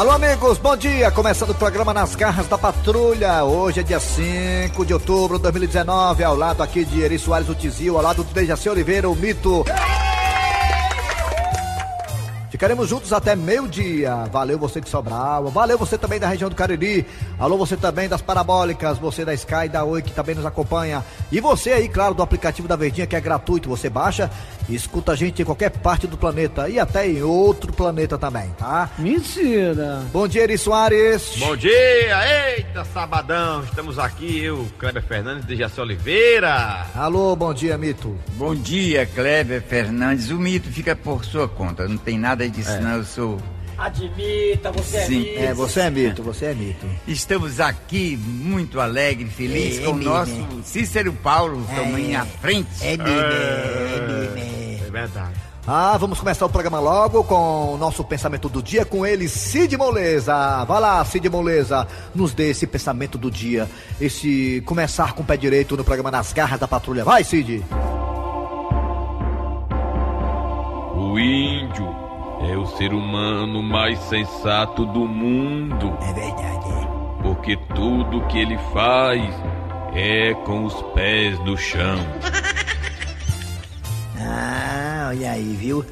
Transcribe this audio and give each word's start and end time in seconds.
Alô, 0.00 0.12
amigos, 0.12 0.56
bom 0.56 0.74
dia. 0.78 1.10
Começando 1.10 1.50
o 1.50 1.54
programa 1.54 1.92
Nas 1.92 2.14
Garras 2.14 2.48
da 2.48 2.56
Patrulha. 2.56 3.44
Hoje 3.44 3.80
é 3.80 3.82
dia 3.82 4.00
5 4.00 4.86
de 4.86 4.94
outubro 4.94 5.36
de 5.36 5.42
2019. 5.42 6.24
Ao 6.24 6.34
lado 6.34 6.62
aqui 6.62 6.86
de 6.86 7.02
Eri 7.02 7.18
Soares, 7.18 7.50
o 7.50 7.54
Tizil. 7.54 7.98
Ao 7.98 8.02
lado 8.02 8.24
do 8.24 8.32
Dejaci 8.32 8.70
Oliveira, 8.70 9.10
o 9.10 9.14
Mito. 9.14 9.62
Ficaremos 12.60 12.90
juntos 12.90 13.10
até 13.10 13.34
meio-dia. 13.34 14.14
Valeu 14.30 14.58
você 14.58 14.82
de 14.82 14.90
Sobral. 14.90 15.48
Valeu 15.48 15.78
você 15.78 15.96
também 15.96 16.20
da 16.20 16.28
região 16.28 16.50
do 16.50 16.54
Cariri. 16.54 17.06
Alô, 17.38 17.56
você 17.56 17.74
também 17.74 18.06
das 18.06 18.20
Parabólicas. 18.20 18.98
Você 18.98 19.24
da 19.24 19.32
Sky 19.32 19.66
da 19.72 19.82
Oi 19.82 20.02
que 20.02 20.12
também 20.12 20.34
nos 20.34 20.44
acompanha. 20.44 21.02
E 21.32 21.40
você 21.40 21.72
aí, 21.72 21.88
claro, 21.88 22.12
do 22.12 22.22
aplicativo 22.22 22.68
da 22.68 22.76
Verdinha 22.76 23.06
que 23.06 23.16
é 23.16 23.20
gratuito. 23.20 23.66
Você 23.70 23.88
baixa 23.88 24.30
e 24.68 24.74
escuta 24.74 25.12
a 25.12 25.16
gente 25.16 25.40
em 25.40 25.44
qualquer 25.44 25.70
parte 25.70 26.06
do 26.06 26.18
planeta 26.18 26.68
e 26.68 26.78
até 26.78 27.08
em 27.08 27.22
outro 27.22 27.72
planeta 27.72 28.18
também, 28.18 28.50
tá? 28.58 28.90
Mentira. 28.98 30.02
Bom 30.12 30.28
dia, 30.28 30.42
Eri 30.42 30.58
Soares. 30.58 31.36
Bom 31.38 31.56
dia, 31.56 32.56
eita 32.56 32.84
sabadão, 32.84 33.64
estamos 33.64 33.98
aqui, 33.98 34.44
eu, 34.44 34.68
Kleber 34.78 35.02
Fernandes 35.02 35.46
de 35.46 35.56
Jaci 35.56 35.80
Oliveira. 35.80 36.86
Alô, 36.94 37.34
bom 37.34 37.52
dia, 37.52 37.76
Mito. 37.76 38.16
Bom 38.34 38.54
dia, 38.54 39.06
Kleber 39.06 39.62
Fernandes. 39.62 40.30
O 40.30 40.38
mito 40.38 40.68
fica 40.70 40.94
por 40.94 41.24
sua 41.24 41.48
conta, 41.48 41.88
não 41.88 41.96
tem 41.96 42.18
nada 42.18 42.49
disso, 42.50 42.80
não. 42.80 42.96
Eu 42.96 43.04
sou. 43.04 43.38
Admita, 43.80 44.70
você 44.72 45.06
Sim. 45.06 45.26
é 45.28 45.44
É, 45.46 45.54
você 45.54 45.80
é 45.80 45.90
Mito, 45.90 46.22
você 46.22 46.46
é 46.46 46.54
Mito. 46.54 46.86
Estamos 47.08 47.60
aqui 47.60 48.14
muito 48.14 48.78
alegres, 48.78 49.32
felizes 49.32 49.80
É, 49.80 49.84
com 49.84 49.92
o 49.92 49.94
mesmo, 49.94 50.10
nosso 50.10 50.62
Cícero 50.64 51.14
Paulo, 51.14 51.64
também 51.74 52.14
à 52.14 52.26
frente. 52.26 52.68
É 52.82 52.98
mesmo, 52.98 53.08
é. 54.38 54.80
É 54.86 54.90
verdade. 54.90 55.32
Ah, 55.66 55.96
vamos 55.96 56.18
começar 56.18 56.44
o 56.44 56.50
programa 56.50 56.78
logo 56.78 57.24
com 57.24 57.74
o 57.74 57.78
nosso 57.78 58.02
pensamento 58.04 58.48
do 58.48 58.62
dia 58.62 58.84
com 58.84 59.06
ele, 59.06 59.28
Cid 59.28 59.76
Moleza. 59.78 60.64
Vai 60.64 60.80
lá, 60.80 61.04
Cid 61.04 61.30
Moleza, 61.30 61.86
nos 62.14 62.34
dê 62.34 62.50
esse 62.50 62.66
pensamento 62.66 63.16
do 63.16 63.30
dia, 63.30 63.68
esse 64.00 64.62
começar 64.66 65.14
com 65.14 65.22
o 65.22 65.24
pé 65.24 65.36
direito 65.36 65.76
no 65.76 65.84
programa 65.84 66.10
Nas 66.10 66.32
Garras 66.32 66.60
da 66.60 66.68
Patrulha. 66.68 67.04
Vai, 67.04 67.24
Cid! 67.24 67.64
O 70.96 71.18
índio 71.18 72.09
é 72.50 72.56
o 72.56 72.66
ser 72.66 72.92
humano 72.92 73.62
mais 73.62 73.98
sensato 74.00 74.84
do 74.86 75.06
mundo, 75.06 75.96
É 76.02 76.12
verdade, 76.12 76.68
é. 76.68 77.22
porque 77.22 77.56
tudo 77.74 78.26
que 78.26 78.38
ele 78.38 78.58
faz 78.72 79.22
é 79.94 80.34
com 80.44 80.64
os 80.64 80.74
pés 80.94 81.38
no 81.40 81.56
chão. 81.56 81.98
Ah, 84.22 85.06
olha 85.08 85.32
aí, 85.32 85.56
viu? 85.58 85.82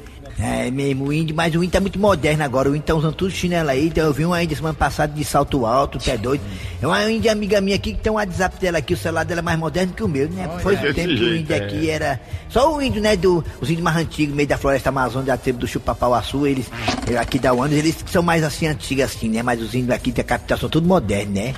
É 0.41 0.71
mesmo, 0.71 1.05
o 1.05 1.13
índio, 1.13 1.35
mas 1.35 1.53
o 1.53 1.57
índio 1.57 1.71
tá 1.71 1.81
muito 1.81 1.99
moderno 1.99 2.43
agora. 2.43 2.69
O 2.69 2.75
índio 2.75 2.85
tá 2.85 2.95
usando 2.95 3.13
tudo 3.13 3.29
chinelo 3.29 3.69
aí. 3.69 3.87
Então 3.87 4.05
eu 4.05 4.13
vi 4.13 4.25
uma 4.25 4.41
índia 4.41 4.55
semana 4.55 4.73
passada 4.73 5.11
de 5.13 5.23
salto 5.25 5.65
alto, 5.65 5.99
tu 5.99 6.09
é 6.09 6.17
doido. 6.17 6.41
É 6.81 6.87
uma 6.87 7.11
índia 7.11 7.31
amiga 7.31 7.59
minha 7.59 7.75
aqui 7.75 7.93
que 7.93 7.99
tem 7.99 8.11
um 8.11 8.15
WhatsApp 8.15 8.59
dela 8.59 8.77
aqui, 8.77 8.93
o 8.93 8.97
celular 8.97 9.25
dela 9.25 9.41
é 9.41 9.43
mais 9.43 9.59
moderno 9.59 9.93
que 9.93 10.01
o 10.01 10.07
meu, 10.07 10.29
né? 10.29 10.49
Foi 10.61 10.75
o 10.75 10.93
tempo 10.93 11.15
que 11.15 11.23
o 11.23 11.35
índio 11.35 11.53
é. 11.53 11.57
aqui 11.57 11.89
era. 11.89 12.21
Só 12.47 12.73
o 12.73 12.81
índio, 12.81 13.01
né? 13.01 13.17
Do, 13.17 13.43
os 13.59 13.69
índios 13.69 13.83
mais 13.83 13.97
antigos, 13.97 14.33
meio 14.33 14.47
da 14.47 14.57
floresta 14.57 14.89
amazônica, 14.89 15.31
da 15.31 15.37
tribo 15.37 15.59
do 15.59 15.67
Chupapauaçu, 15.67 16.47
eles, 16.47 16.67
eh, 17.11 17.17
aqui 17.17 17.37
da 17.37 17.53
Uanos, 17.53 17.75
eles 17.75 18.01
que 18.01 18.09
são 18.09 18.23
mais 18.23 18.43
assim 18.43 18.67
antigos 18.67 19.03
assim, 19.03 19.27
né? 19.27 19.43
Mas 19.43 19.61
os 19.61 19.75
índios 19.75 19.91
aqui 19.91 20.11
da 20.11 20.23
capital 20.23 20.57
são 20.57 20.69
tudo 20.69 20.87
modernos, 20.87 21.33
né? 21.33 21.53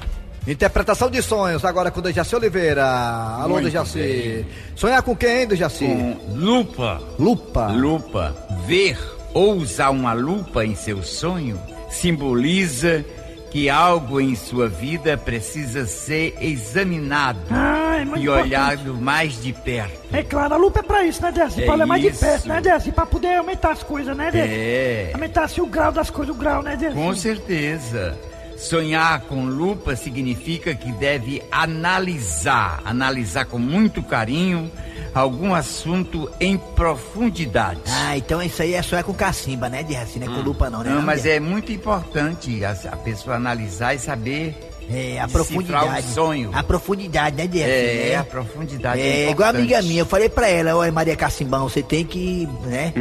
Interpretação 0.47 1.09
de 1.09 1.21
sonhos 1.21 1.63
agora 1.63 1.91
com 1.91 1.99
o 1.99 2.03
Dejaci 2.03 2.35
Oliveira. 2.35 2.83
Alô, 2.85 3.55
Muito 3.55 3.65
Dejaci. 3.65 4.45
Sonhar 4.75 5.01
com 5.03 5.15
quem, 5.15 5.41
hein, 5.41 5.47
Dejaci? 5.47 5.85
Com 5.85 6.17
lupa, 6.35 6.99
Lupa. 7.19 7.67
lupa. 7.67 8.35
Ver 8.65 8.97
ou 9.33 9.53
usar 9.55 9.91
uma 9.91 10.13
lupa 10.13 10.65
em 10.65 10.75
seu 10.75 11.03
sonho 11.03 11.59
simboliza 11.89 13.05
que 13.51 13.69
algo 13.69 14.19
em 14.19 14.33
sua 14.33 14.67
vida 14.67 15.17
precisa 15.17 15.85
ser 15.85 16.35
examinado 16.41 17.39
Ah, 17.51 17.97
é 17.99 18.19
e 18.19 18.27
olhado 18.29 18.93
mais 18.95 19.41
de 19.43 19.51
perto. 19.53 19.91
É 20.11 20.23
claro, 20.23 20.53
a 20.53 20.57
lupa 20.57 20.79
é 20.79 20.83
pra 20.83 21.03
isso, 21.03 21.21
né, 21.21 21.31
Desi? 21.31 21.61
É 21.61 21.65
pra 21.65 21.73
olhar 21.75 21.85
mais 21.85 22.01
de 22.01 22.11
perto, 22.11 22.47
né, 22.47 22.61
Desi? 22.61 22.91
Pra 22.93 23.05
poder 23.05 23.35
aumentar 23.35 23.71
as 23.71 23.83
coisas, 23.83 24.15
né, 24.17 24.31
Desi? 24.31 24.47
É. 24.53 25.11
Aumentar 25.13 25.43
assim, 25.43 25.61
o 25.61 25.67
grau 25.67 25.91
das 25.91 26.09
coisas, 26.09 26.33
o 26.33 26.37
grau, 26.37 26.63
né, 26.63 26.75
Desi? 26.77 26.95
Com 26.95 27.13
certeza. 27.13 28.17
Sonhar 28.61 29.21
com 29.21 29.45
lupa 29.45 29.95
significa 29.95 30.75
que 30.75 30.91
deve 30.93 31.41
analisar, 31.51 32.79
analisar 32.85 33.45
com 33.45 33.57
muito 33.57 34.03
carinho 34.03 34.71
algum 35.13 35.53
assunto 35.53 36.29
em 36.39 36.57
profundidade. 36.57 37.81
Ah, 37.89 38.15
então 38.15 38.41
isso 38.41 38.61
aí 38.61 38.75
é 38.75 38.81
só 38.81 38.97
é 38.97 39.03
com 39.03 39.13
cacimba, 39.13 39.67
né, 39.67 39.81
de 39.83 39.95
assim, 39.95 40.19
não 40.19 40.31
é 40.31 40.35
com 40.35 40.41
lupa 40.43 40.69
não, 40.69 40.83
né? 40.83 40.91
Não, 40.91 41.01
mas 41.01 41.25
é 41.25 41.39
muito 41.39 41.71
importante 41.71 42.63
a, 42.63 42.71
a 42.91 42.95
pessoa 42.97 43.35
analisar 43.35 43.93
e 43.95 43.99
saber 43.99 44.55
É, 44.89 45.19
a 45.19 45.27
profundidade. 45.27 46.07
o 46.07 46.13
sonho. 46.13 46.51
A 46.53 46.63
profundidade, 46.63 47.35
né, 47.35 47.47
Dias? 47.47 47.67
É, 47.67 48.15
a 48.15 48.23
profundidade 48.23 49.01
é, 49.01 49.25
É, 49.25 49.31
igual 49.31 49.47
a 49.47 49.49
amiga 49.49 49.81
minha, 49.81 50.01
eu 50.01 50.05
falei 50.05 50.29
pra 50.29 50.47
ela, 50.47 50.75
olha 50.75 50.91
Maria 50.91 51.15
Cacimbão, 51.15 51.67
você 51.67 51.81
tem 51.81 52.05
que, 52.05 52.47
né? 52.65 52.93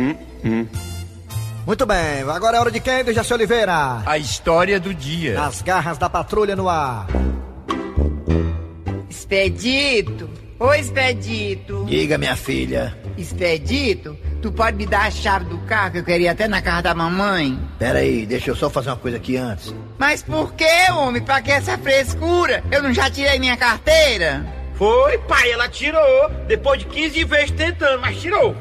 Muito 1.67 1.87
bem, 1.87 2.23
agora 2.29 2.57
é 2.57 2.61
hora 2.61 2.71
de 2.71 2.81
quem, 2.81 3.05
Dejaci 3.05 3.33
Oliveira? 3.33 4.03
A 4.07 4.19
história 4.19 4.81
do 4.81 4.93
dia. 4.95 5.35
Nas 5.35 5.63
Garras 5.63 5.99
da 5.99 6.09
Patrulha 6.09 6.57
no 6.57 6.69
ar. 6.69 7.07
Expedito! 9.09 10.29
Ô 10.59 10.73
Expedito! 10.75 11.85
Diga, 11.87 12.19
minha 12.19 12.35
filha. 12.37 12.97
Expedito, 13.17 14.17
tu 14.43 14.51
pode 14.53 14.77
me 14.77 14.87
dar 14.87 15.07
a 15.07 15.11
chave 15.11 15.45
do 15.47 15.59
carro 15.59 15.93
que 15.93 15.99
eu 15.99 16.05
queria 16.05 16.33
até 16.33 16.49
na 16.49 16.61
casa 16.61 16.83
da 16.83 16.95
mamãe? 16.95 17.59
Pera 17.79 18.01
aí, 18.01 18.27
deixa 18.27 18.51
eu 18.51 18.57
só 18.57 18.69
fazer 18.69 18.91
uma 18.91 18.97
coisa 18.97 19.17
aqui 19.19 19.37
antes. 19.37 19.75
Mas 19.99 20.23
por 20.23 20.55
que, 20.55 20.91
homem? 20.93 21.23
Pra 21.23 21.41
que 21.41 21.51
essa 21.51 21.79
frescura? 21.79 22.65
Eu 22.71 22.83
não 22.83 22.93
já 22.93 23.11
tirei 23.11 23.39
minha 23.39 23.57
carteira? 23.57 24.45
Foi, 24.75 25.19
pai, 25.19 25.53
ela 25.53 25.69
tirou. 25.69 26.31
Depois 26.49 26.81
de 26.81 26.87
15 26.87 27.25
vezes 27.25 27.51
tentando, 27.53 28.01
mas 28.01 28.19
tirou. 28.21 28.57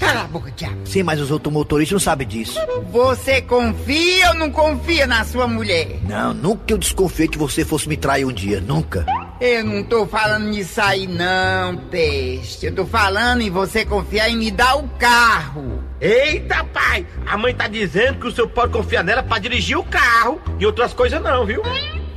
Cala 0.00 0.22
a 0.22 0.24
boca, 0.24 0.50
diabo. 0.50 0.78
Sim, 0.86 1.02
mas 1.02 1.20
os 1.20 1.30
outros 1.30 1.52
motoristas 1.52 1.92
não 1.92 2.00
sabem 2.00 2.26
disso. 2.26 2.58
Você 2.90 3.42
confia 3.42 4.30
ou 4.30 4.34
não 4.34 4.50
confia 4.50 5.06
na 5.06 5.22
sua 5.24 5.46
mulher? 5.46 6.00
Não, 6.08 6.32
nunca 6.32 6.72
eu 6.72 6.78
desconfiei 6.78 7.28
que 7.28 7.36
você 7.36 7.64
fosse 7.64 7.86
me 7.86 7.98
trair 7.98 8.24
um 8.24 8.32
dia, 8.32 8.60
nunca. 8.60 9.04
Eu 9.40 9.62
não 9.64 9.84
tô 9.84 10.06
falando 10.06 10.46
nisso 10.46 10.80
aí 10.80 11.06
não, 11.06 11.76
peste. 11.90 12.66
Eu 12.66 12.74
tô 12.74 12.86
falando 12.86 13.42
em 13.42 13.50
você 13.50 13.84
confiar 13.84 14.30
em 14.30 14.36
me 14.36 14.50
dar 14.50 14.76
o 14.76 14.88
carro. 14.98 15.84
Eita, 16.00 16.64
pai, 16.64 17.06
a 17.26 17.36
mãe 17.36 17.54
tá 17.54 17.68
dizendo 17.68 18.20
que 18.20 18.26
o 18.26 18.32
senhor 18.32 18.48
pode 18.48 18.72
confiar 18.72 19.04
nela 19.04 19.22
pra 19.22 19.38
dirigir 19.38 19.78
o 19.78 19.84
carro 19.84 20.40
e 20.58 20.64
outras 20.64 20.94
coisas 20.94 21.22
não, 21.22 21.44
viu? 21.44 21.62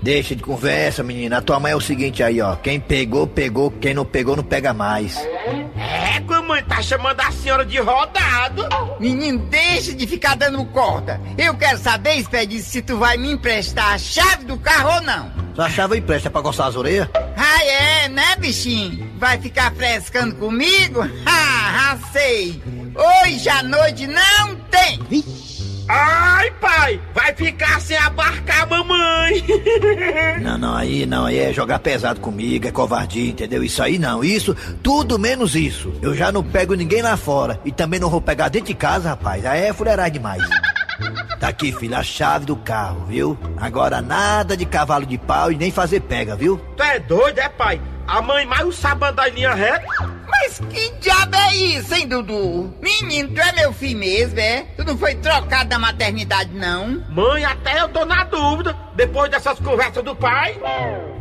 Deixa 0.01 0.35
de 0.35 0.43
conversa, 0.43 1.01
menina. 1.01 1.37
A 1.37 1.41
tua 1.41 1.59
mãe 1.61 1.71
é 1.71 1.75
o 1.75 1.81
seguinte 1.81 2.21
aí, 2.21 2.41
ó. 2.41 2.55
Quem 2.57 2.77
pegou, 2.77 3.25
pegou. 3.25 3.71
Quem 3.71 3.93
não 3.93 4.03
pegou, 4.03 4.35
não 4.35 4.43
pega 4.43 4.73
mais. 4.73 5.17
É, 5.77 6.19
que 6.43 6.45
a 6.45 6.47
mãe 6.47 6.63
tá 6.63 6.81
chamando 6.81 7.19
a 7.21 7.31
senhora 7.31 7.65
de 7.65 7.79
rodado. 7.79 8.67
Menino, 8.99 9.39
deixa 9.47 9.93
de 9.93 10.05
ficar 10.05 10.35
dando 10.35 10.63
corda. 10.65 11.19
Eu 11.37 11.55
quero 11.55 11.79
saber, 11.79 12.15
Expedito, 12.15 12.63
se 12.63 12.81
tu 12.81 12.97
vai 12.97 13.17
me 13.17 13.31
emprestar 13.31 13.93
a 13.93 13.97
chave 13.97 14.43
do 14.45 14.57
carro 14.57 14.95
ou 14.95 15.01
não. 15.01 15.31
Sua 15.55 15.69
chave 15.69 15.97
empresta 15.97 16.29
pra 16.29 16.41
coçar 16.41 16.67
as 16.67 16.75
orelhas? 16.75 17.07
Ah, 17.37 17.63
é, 17.63 18.09
né, 18.09 18.35
bichinho? 18.37 19.11
Vai 19.17 19.39
ficar 19.39 19.73
frescando 19.73 20.35
comigo? 20.35 21.01
Ah, 21.85 21.97
sei. 22.11 22.61
Hoje 22.95 23.49
à 23.49 23.61
noite 23.61 24.07
não 24.07 24.55
tem. 24.71 24.99
Ai, 25.87 26.51
pai, 26.61 27.01
vai 27.13 27.33
ficar 27.35 27.81
sem 27.81 27.97
abarcar 27.97 28.63
a 28.63 28.65
mamãe. 28.65 29.43
Não, 30.41 30.57
não, 30.57 30.75
aí 30.75 31.05
não, 31.05 31.25
aí 31.25 31.39
é 31.39 31.53
jogar 31.53 31.79
pesado 31.79 32.19
comigo, 32.19 32.67
é 32.67 32.71
covardia, 32.71 33.29
entendeu? 33.29 33.63
Isso 33.63 33.81
aí 33.81 33.97
não, 33.97 34.23
isso, 34.23 34.55
tudo 34.81 35.17
menos 35.17 35.55
isso. 35.55 35.93
Eu 36.01 36.13
já 36.13 36.31
não 36.31 36.43
pego 36.43 36.73
ninguém 36.73 37.01
lá 37.01 37.15
fora 37.15 37.59
e 37.63 37.71
também 37.71 37.99
não 37.99 38.09
vou 38.09 38.21
pegar 38.21 38.49
dentro 38.49 38.67
de 38.67 38.73
casa, 38.73 39.09
rapaz. 39.09 39.45
Aí 39.45 39.61
é 39.61 39.73
fuleiragem 39.73 40.13
demais. 40.13 40.43
Tá 41.39 41.47
aqui, 41.49 41.71
filho, 41.71 41.95
a 41.95 42.03
chave 42.03 42.45
do 42.45 42.55
carro, 42.55 43.05
viu? 43.07 43.37
Agora 43.57 44.01
nada 44.01 44.55
de 44.55 44.65
cavalo 44.65 45.05
de 45.05 45.17
pau 45.17 45.51
e 45.51 45.57
nem 45.57 45.71
fazer 45.71 46.01
pega, 46.01 46.35
viu? 46.35 46.57
tu 46.75 46.83
é 46.83 46.99
doido, 46.99 47.39
é, 47.39 47.49
pai? 47.49 47.81
A 48.07 48.21
mãe 48.21 48.45
mais 48.45 48.75
sabe 48.75 49.05
andar 49.05 49.29
em 49.29 49.33
linha 49.33 49.53
reta. 49.53 49.85
Mas 50.45 50.59
que 50.59 50.91
diabo 50.99 51.35
é 51.37 51.55
isso, 51.55 51.93
hein, 51.95 52.05
Dudu? 52.05 52.73
Menino, 52.81 53.29
tu 53.29 53.39
é 53.39 53.53
meu 53.53 53.71
filho 53.71 53.97
mesmo, 53.97 54.37
é? 54.37 54.63
Tu 54.75 54.83
não 54.83 54.97
foi 54.97 55.15
trocado 55.15 55.69
da 55.69 55.79
maternidade, 55.79 56.51
não? 56.53 57.01
Mãe, 57.09 57.45
até 57.45 57.79
eu 57.79 57.87
tô 57.87 58.03
na 58.03 58.25
dúvida, 58.25 58.75
depois 58.93 59.31
dessas 59.31 59.57
conversas 59.59 60.03
do 60.03 60.13
pai. 60.13 60.59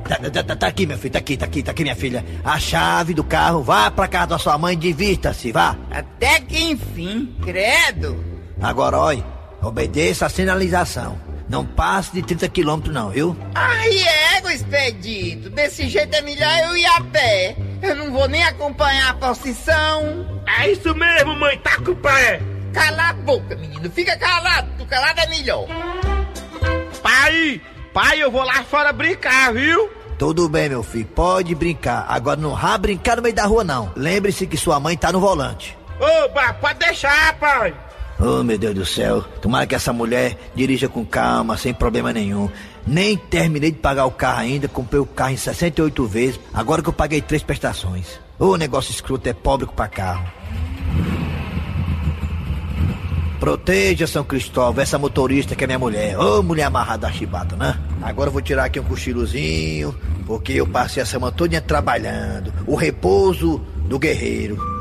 Tá, 0.08 0.16
tá- 0.16 0.42
tá- 0.42 0.56
tá 0.56 0.66
aqui, 0.66 0.86
meu 0.86 0.98
filho, 0.98 1.12
tá 1.12 1.20
aqui, 1.20 1.36
tá 1.36 1.46
aqui, 1.46 1.62
tá 1.62 1.70
aqui, 1.70 1.82
minha 1.84 1.94
filha. 1.94 2.24
A 2.44 2.58
chave 2.58 3.14
do 3.14 3.22
carro, 3.22 3.62
vá 3.62 3.92
pra 3.92 4.08
casa 4.08 4.26
da 4.26 4.38
sua 4.38 4.58
mãe, 4.58 4.76
divirta-se, 4.76 5.52
vá. 5.52 5.76
Até 5.88 6.40
que 6.40 6.58
enfim, 6.60 7.32
credo. 7.44 8.24
Agora, 8.60 8.98
olha, 8.98 9.24
obedeça 9.62 10.26
a 10.26 10.28
sinalização. 10.28 11.16
Não 11.48 11.64
passe 11.64 12.12
de 12.12 12.22
30 12.22 12.48
quilômetros 12.48 12.94
não, 12.94 13.10
viu? 13.10 13.36
Ai, 13.54 13.90
ego, 14.36 14.48
expedito. 14.50 15.50
Desse 15.50 15.88
jeito 15.88 16.14
é 16.16 16.22
melhor 16.22 16.58
eu 16.68 16.76
ir 16.76 16.86
a 16.86 17.00
pé. 17.02 17.56
Eu 17.82 17.96
não 17.96 18.12
vou 18.12 18.28
nem 18.28 18.44
acompanhar 18.44 19.10
a 19.10 19.14
procissão. 19.14 20.42
É 20.60 20.70
isso 20.70 20.94
mesmo, 20.94 21.34
mãe, 21.34 21.58
tá 21.58 21.76
com 21.78 21.90
o 21.90 21.96
pé. 21.96 22.40
Cala 22.72 23.10
a 23.10 23.12
boca, 23.12 23.56
menino. 23.56 23.90
Fica 23.90 24.16
calado. 24.16 24.68
Tu 24.78 24.86
calado 24.86 25.20
é 25.20 25.26
melhor. 25.26 25.66
Pai, 27.02 27.60
pai, 27.92 28.22
eu 28.22 28.30
vou 28.30 28.44
lá 28.44 28.62
fora 28.62 28.92
brincar, 28.92 29.52
viu? 29.52 29.90
Tudo 30.16 30.48
bem, 30.48 30.68
meu 30.68 30.84
filho, 30.84 31.06
pode 31.06 31.54
brincar. 31.54 32.06
Agora 32.08 32.40
não 32.40 32.54
vá 32.54 32.78
brincar 32.78 33.16
no 33.16 33.22
meio 33.22 33.34
da 33.34 33.44
rua, 33.44 33.64
não. 33.64 33.92
Lembre-se 33.96 34.46
que 34.46 34.56
sua 34.56 34.78
mãe 34.78 34.96
tá 34.96 35.10
no 35.10 35.18
volante. 35.18 35.76
Oba, 35.98 36.54
pode 36.54 36.78
deixar, 36.78 37.36
pai. 37.38 37.74
Oh, 38.24 38.44
meu 38.44 38.56
Deus 38.56 38.74
do 38.74 38.86
céu. 38.86 39.20
Tomara 39.40 39.66
que 39.66 39.74
essa 39.74 39.92
mulher 39.92 40.38
dirija 40.54 40.88
com 40.88 41.04
calma, 41.04 41.56
sem 41.56 41.74
problema 41.74 42.12
nenhum. 42.12 42.48
Nem 42.86 43.16
terminei 43.16 43.72
de 43.72 43.78
pagar 43.78 44.06
o 44.06 44.12
carro 44.12 44.38
ainda, 44.38 44.68
comprei 44.68 45.00
o 45.00 45.06
carro 45.06 45.32
em 45.32 45.36
68 45.36 46.06
vezes, 46.06 46.40
agora 46.54 46.80
que 46.80 46.88
eu 46.88 46.92
paguei 46.92 47.20
três 47.20 47.42
prestações. 47.42 48.20
O 48.38 48.56
negócio 48.56 48.92
escroto 48.92 49.28
é 49.28 49.32
pobre 49.32 49.66
pra 49.66 49.88
carro. 49.88 50.24
Proteja 53.40 54.06
São 54.06 54.22
Cristóvão, 54.22 54.80
essa 54.80 54.96
motorista 55.00 55.56
que 55.56 55.64
é 55.64 55.66
minha 55.66 55.78
mulher. 55.80 56.16
Ô, 56.16 56.44
mulher 56.44 56.64
amarrada 56.64 57.08
a 57.08 57.12
chibata, 57.12 57.56
né? 57.56 57.76
Agora 58.00 58.28
eu 58.28 58.32
vou 58.32 58.40
tirar 58.40 58.66
aqui 58.66 58.78
um 58.78 58.84
cochilozinho, 58.84 59.98
porque 60.28 60.52
eu 60.52 60.66
passei 60.66 61.02
a 61.02 61.06
semana 61.06 61.32
toda 61.32 61.60
trabalhando. 61.60 62.52
O 62.68 62.76
repouso 62.76 63.60
do 63.88 63.98
guerreiro. 63.98 64.71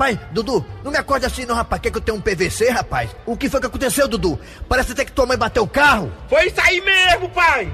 Rapaz, 0.00 0.18
Dudu, 0.32 0.64
não 0.82 0.90
me 0.90 0.96
acorde 0.96 1.26
assim 1.26 1.44
não, 1.44 1.54
rapaz. 1.54 1.82
Quer 1.82 1.90
que 1.90 1.98
eu 1.98 2.00
tenha 2.00 2.16
um 2.16 2.22
PVC, 2.22 2.70
rapaz? 2.70 3.10
O 3.26 3.36
que 3.36 3.50
foi 3.50 3.60
que 3.60 3.66
aconteceu, 3.66 4.08
Dudu? 4.08 4.40
Parece 4.66 4.92
até 4.92 5.04
que 5.04 5.12
tua 5.12 5.26
mãe 5.26 5.36
bateu 5.36 5.62
o 5.62 5.68
carro. 5.68 6.10
Foi 6.26 6.46
isso 6.46 6.58
aí 6.58 6.80
mesmo, 6.80 7.28
pai. 7.28 7.70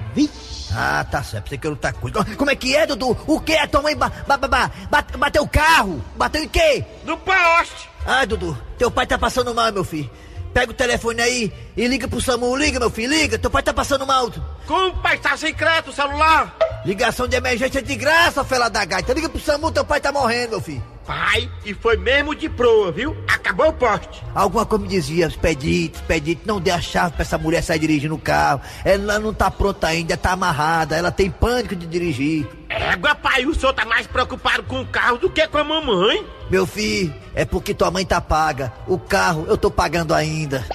Ah, 0.75 1.07
tá 1.09 1.23
certo, 1.23 1.49
você 1.49 1.57
quer 1.57 1.69
lutar 1.69 1.93
coisa. 1.93 2.25
Como 2.37 2.51
é 2.51 2.57
que 2.57 2.75
é, 2.75 2.85
Dudu? 2.85 3.17
O 3.29 3.39
que 3.41 3.53
é? 3.53 3.65
Tua 3.69 3.81
mãe 3.81 3.95
ba 3.97 4.11
ba 4.27 4.37
ba 4.37 4.49
ba 4.49 4.71
bate- 4.91 5.17
bateu 5.17 5.45
o 5.45 5.49
carro? 5.49 6.03
Bateu 6.17 6.43
em 6.43 6.49
quê? 6.49 6.85
No 7.05 7.17
poste. 7.17 7.89
Ai, 8.05 8.27
Dudu, 8.27 8.59
teu 8.77 8.91
pai 8.91 9.07
tá 9.07 9.17
passando 9.17 9.55
mal, 9.55 9.73
meu 9.73 9.85
filho. 9.85 10.11
Pega 10.53 10.73
o 10.73 10.75
telefone 10.75 11.23
aí 11.23 11.53
e 11.77 11.87
liga 11.87 12.09
pro 12.09 12.21
SAMU. 12.21 12.57
Liga, 12.57 12.81
meu 12.81 12.91
filho, 12.91 13.09
liga. 13.13 13.39
Teu 13.39 13.51
pai 13.53 13.63
tá 13.63 13.73
passando 13.73 14.05
mal. 14.05 14.33
Como, 14.67 14.97
pai, 15.01 15.17
tá 15.19 15.37
sem 15.37 15.55
crédito 15.55 15.91
o 15.91 15.93
celular? 15.93 16.57
Ligação 16.85 17.29
de 17.29 17.37
emergência 17.37 17.81
de 17.81 17.95
graça, 17.95 18.43
fela 18.43 18.69
da 18.69 18.85
gaita. 18.85 19.13
Liga 19.13 19.29
pro 19.29 19.41
SAMU, 19.41 19.71
teu 19.71 19.85
pai 19.85 20.01
tá 20.01 20.11
morrendo, 20.11 20.51
meu 20.51 20.61
filho. 20.61 20.83
Pai, 21.07 21.49
e 21.65 21.73
foi 21.73 21.97
mesmo 21.97 22.35
de 22.35 22.49
proa, 22.49 22.91
viu? 22.91 23.17
Acabou 23.29 23.69
o 23.69 23.73
poste. 23.73 24.25
Alguma 24.35 24.67
coisa 24.67 24.83
me 24.83 24.91
dizia, 24.91 25.29
Expedite, 25.29 25.95
Expedite, 25.95 26.43
não 26.45 26.61
dê 26.61 26.73
a 26.73 26.81
chave 26.81 27.13
pra 27.13 27.23
essa 27.23 27.39
mulher 27.39 27.63
sair 27.63 27.79
dirigindo 27.79 28.17
o 28.17 28.19
carro. 28.19 28.61
Ela 28.85 29.21
não 29.21 29.33
tá 29.33 29.49
pronta 29.49 29.87
ainda, 29.87 30.17
tá 30.17 30.33
amarrada, 30.33 30.97
ela 30.97 31.13
tem 31.13 31.31
pânico 31.31 31.77
de 31.77 31.87
dirigir. 31.87 32.49
Égua, 32.69 33.15
pai, 33.15 33.47
o 33.47 33.55
senhor 33.55 33.73
tá 33.73 33.85
mais 33.85 34.07
preocupado 34.09 34.65
com 34.65 34.81
o 34.81 34.87
carro 34.87 35.19
do 35.19 35.31
que 35.31 35.47
com 35.47 35.59
a 35.59 35.65
mamãe. 35.65 36.27
Meu 36.51 36.67
filho, 36.67 37.15
é 37.35 37.45
porque 37.45 37.73
tua 37.73 37.91
mãe 37.91 38.05
tá 38.05 38.21
paga. 38.21 38.73
O 38.89 38.99
carro 38.99 39.47
eu 39.49 39.57
tô 39.57 39.71
pagando 39.71 40.13
ainda. 40.13 40.67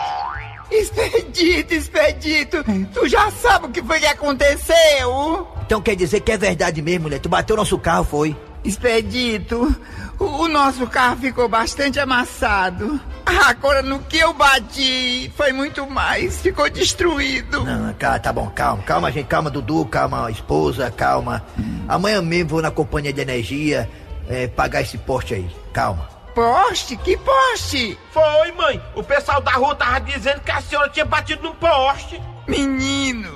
Expedito, 0.71 1.73
Expedito, 1.73 2.63
tu 2.93 3.05
já 3.05 3.29
sabe 3.31 3.65
o 3.65 3.69
que 3.69 3.83
foi 3.83 3.99
que 3.99 4.05
aconteceu? 4.05 5.47
Então 5.65 5.81
quer 5.81 5.97
dizer 5.97 6.21
que 6.21 6.31
é 6.31 6.37
verdade 6.37 6.81
mesmo, 6.81 7.03
mulher? 7.03 7.19
Tu 7.19 7.27
bateu 7.27 7.57
nosso 7.57 7.77
carro, 7.77 8.05
foi? 8.05 8.33
Expedito, 8.63 9.75
o, 10.19 10.23
o 10.23 10.47
nosso 10.47 10.85
carro 10.87 11.17
ficou 11.17 11.49
bastante 11.49 11.99
amassado. 11.99 12.99
Agora, 13.25 13.81
no 13.81 13.99
que 13.99 14.17
eu 14.17 14.33
bati, 14.33 15.31
foi 15.35 15.51
muito 15.51 15.89
mais, 15.89 16.41
ficou 16.41 16.69
destruído. 16.69 17.63
Não, 17.63 17.93
cara, 17.93 18.19
tá 18.19 18.31
bom, 18.31 18.47
calma, 18.49 18.83
calma, 18.83 19.11
gente, 19.11 19.27
calma, 19.27 19.49
Dudu, 19.49 19.85
calma, 19.85 20.29
esposa, 20.29 20.91
calma. 20.91 21.43
Amanhã 21.87 22.21
mesmo 22.21 22.49
vou 22.49 22.61
na 22.61 22.69
companhia 22.71 23.11
de 23.11 23.21
energia 23.21 23.89
é, 24.29 24.47
pagar 24.47 24.81
esse 24.81 24.97
poste 24.97 25.33
aí, 25.33 25.49
calma. 25.73 26.09
Poste? 26.33 26.95
Que 26.97 27.17
poste? 27.17 27.97
Foi, 28.11 28.51
mãe. 28.53 28.81
O 28.95 29.03
pessoal 29.03 29.41
da 29.41 29.51
rua 29.51 29.75
tava 29.75 29.99
dizendo 30.01 30.39
que 30.41 30.51
a 30.51 30.61
senhora 30.61 30.89
tinha 30.89 31.05
batido 31.05 31.43
num 31.43 31.53
poste. 31.53 32.21
Menino, 32.47 33.29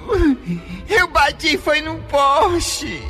eu 0.87 1.07
bati 1.09 1.57
foi 1.57 1.81
num 1.81 2.01
poste. 2.03 3.01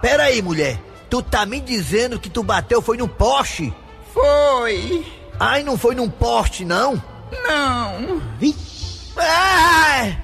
Pera 0.00 0.24
aí, 0.24 0.40
mulher, 0.40 0.78
tu 1.08 1.22
tá 1.22 1.46
me 1.46 1.60
dizendo 1.60 2.18
que 2.18 2.30
tu 2.30 2.42
bateu 2.42 2.82
foi 2.82 2.96
num 2.96 3.08
poste? 3.08 3.72
Foi. 4.12 5.06
Ai, 5.38 5.62
não 5.62 5.78
foi 5.78 5.94
num 5.94 6.10
poste, 6.10 6.64
não? 6.64 7.02
Não. 7.46 8.22
Ai! 9.16 10.18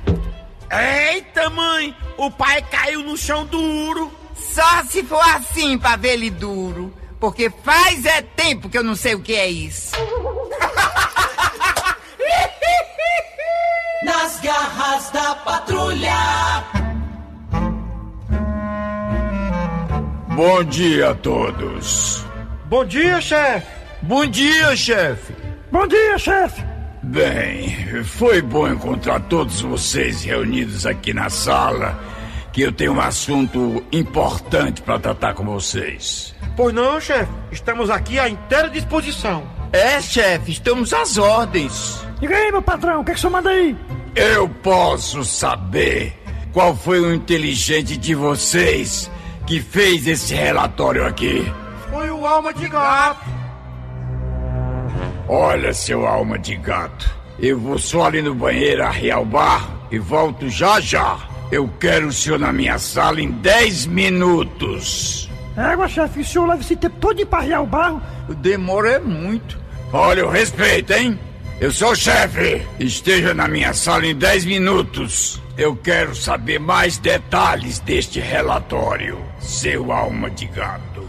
Eita, 0.71 1.51
mãe. 1.51 1.97
O 2.17 2.31
pai 2.31 2.63
caiu 2.63 3.01
no 3.01 3.17
chão 3.17 3.45
duro. 3.47 4.13
Só 4.37 4.85
se 4.85 5.03
for 5.05 5.23
assim 5.35 5.79
pra 5.79 5.97
ver 5.97 6.15
ele 6.15 6.31
duro. 6.31 6.93
Porque 7.21 7.51
faz 7.63 8.05
é 8.05 8.23
tempo 8.23 8.69
que 8.69 8.77
eu 8.77 8.85
não 8.85 8.95
sei 8.95 9.15
o 9.15 9.21
que 9.21 9.35
é 9.35 9.49
isso. 9.49 9.93
Nas 14.05 14.41
garras 14.41 15.11
da 15.11 15.35
patrulha. 15.37 16.84
Bom 20.35 20.65
dia 20.65 21.11
a 21.11 21.15
todos. 21.15 22.25
Bom 22.65 22.85
dia, 22.85 23.21
chefe. 23.21 23.67
Bom 24.03 24.27
dia, 24.27 24.75
chefe. 24.75 25.33
Bom 25.71 25.87
dia, 25.87 26.19
chefe. 26.19 26.61
Bem, 27.05 28.03
foi 28.03 28.43
bom 28.43 28.67
encontrar 28.67 29.21
todos 29.21 29.61
vocês 29.61 30.25
reunidos 30.25 30.87
aqui 30.87 31.15
na 31.15 31.31
sala, 31.31 31.97
que 32.53 32.63
eu 32.63 32.73
tenho 32.73 32.95
um 32.95 33.01
assunto 33.01 33.85
importante 33.93 34.83
para 34.83 34.99
tratar 34.99 35.35
com 35.35 35.45
vocês. 35.45 36.35
Pois 36.57 36.75
não, 36.75 37.01
chefe. 37.01 37.31
Estamos 37.53 37.89
aqui 37.89 38.19
à 38.19 38.29
inteira 38.29 38.69
disposição. 38.69 39.45
É, 39.73 40.01
chefe, 40.01 40.51
estamos 40.51 40.93
às 40.93 41.17
ordens. 41.17 42.05
Diga 42.19 42.37
aí, 42.37 42.51
meu 42.51 42.63
patrão, 42.63 43.03
o 43.03 43.05
que, 43.05 43.13
é 43.13 43.15
que 43.15 43.19
o 43.19 43.21
senhor 43.21 43.33
manda 43.33 43.51
aí? 43.51 43.77
Eu 44.17 44.49
posso 44.49 45.23
saber 45.23 46.13
qual 46.53 46.75
foi 46.75 46.99
o 46.99 47.15
inteligente 47.15 47.97
de 47.97 48.17
vocês 48.17 49.09
que 49.47 49.61
fez 49.61 50.07
esse 50.07 50.35
relatório 50.35 51.07
aqui? 51.07 51.51
Foi 51.91 52.11
o 52.11 52.27
alma 52.27 52.53
de 52.53 52.69
gato. 52.69 53.25
Olha, 55.29 55.73
seu 55.73 56.07
alma 56.07 56.39
de 56.39 56.57
gato, 56.57 57.11
eu 57.39 57.59
vou 57.59 57.79
só 57.79 58.07
ali 58.07 58.21
no 58.21 58.35
banheiro 58.35 58.85
arriar 58.85 59.21
o 59.21 59.25
barro 59.25 59.73
e 59.91 59.99
volto 59.99 60.49
já 60.49 60.81
já. 60.81 61.19
Eu 61.51 61.69
quero 61.79 62.09
o 62.09 62.13
senhor 62.13 62.39
na 62.39 62.53
minha 62.53 62.79
sala 62.79 63.21
em 63.21 63.31
10 63.31 63.87
minutos. 63.87 65.31
Égua, 65.57 65.89
chefe, 65.89 66.21
o 66.21 66.25
senhor 66.25 66.47
leva 66.47 66.61
esse 66.61 66.75
tempo 66.75 66.97
todo 67.01 67.25
pra 67.27 67.39
arriar 67.39 67.63
o 67.63 67.67
barro? 67.67 68.03
Demora 68.39 68.93
é 68.93 68.99
muito. 68.99 69.59
Olha 69.93 70.27
o 70.27 70.31
respeito, 70.31 70.93
hein? 70.93 71.19
Eu 71.61 71.71
sou 71.71 71.93
o 71.93 71.97
chefe. 71.97 72.67
Esteja 72.81 73.33
na 73.33 73.47
minha 73.47 73.73
sala 73.73 74.07
em 74.07 74.15
10 74.15 74.45
minutos. 74.45 75.41
Eu 75.57 75.77
quero 75.77 76.15
saber 76.17 76.59
mais 76.59 76.99
detalhes 76.99 77.79
deste 77.79 78.19
relatório, 78.19 79.17
seu 79.45 79.93
alma 79.93 80.31
de 80.31 80.47
gato. 80.47 81.05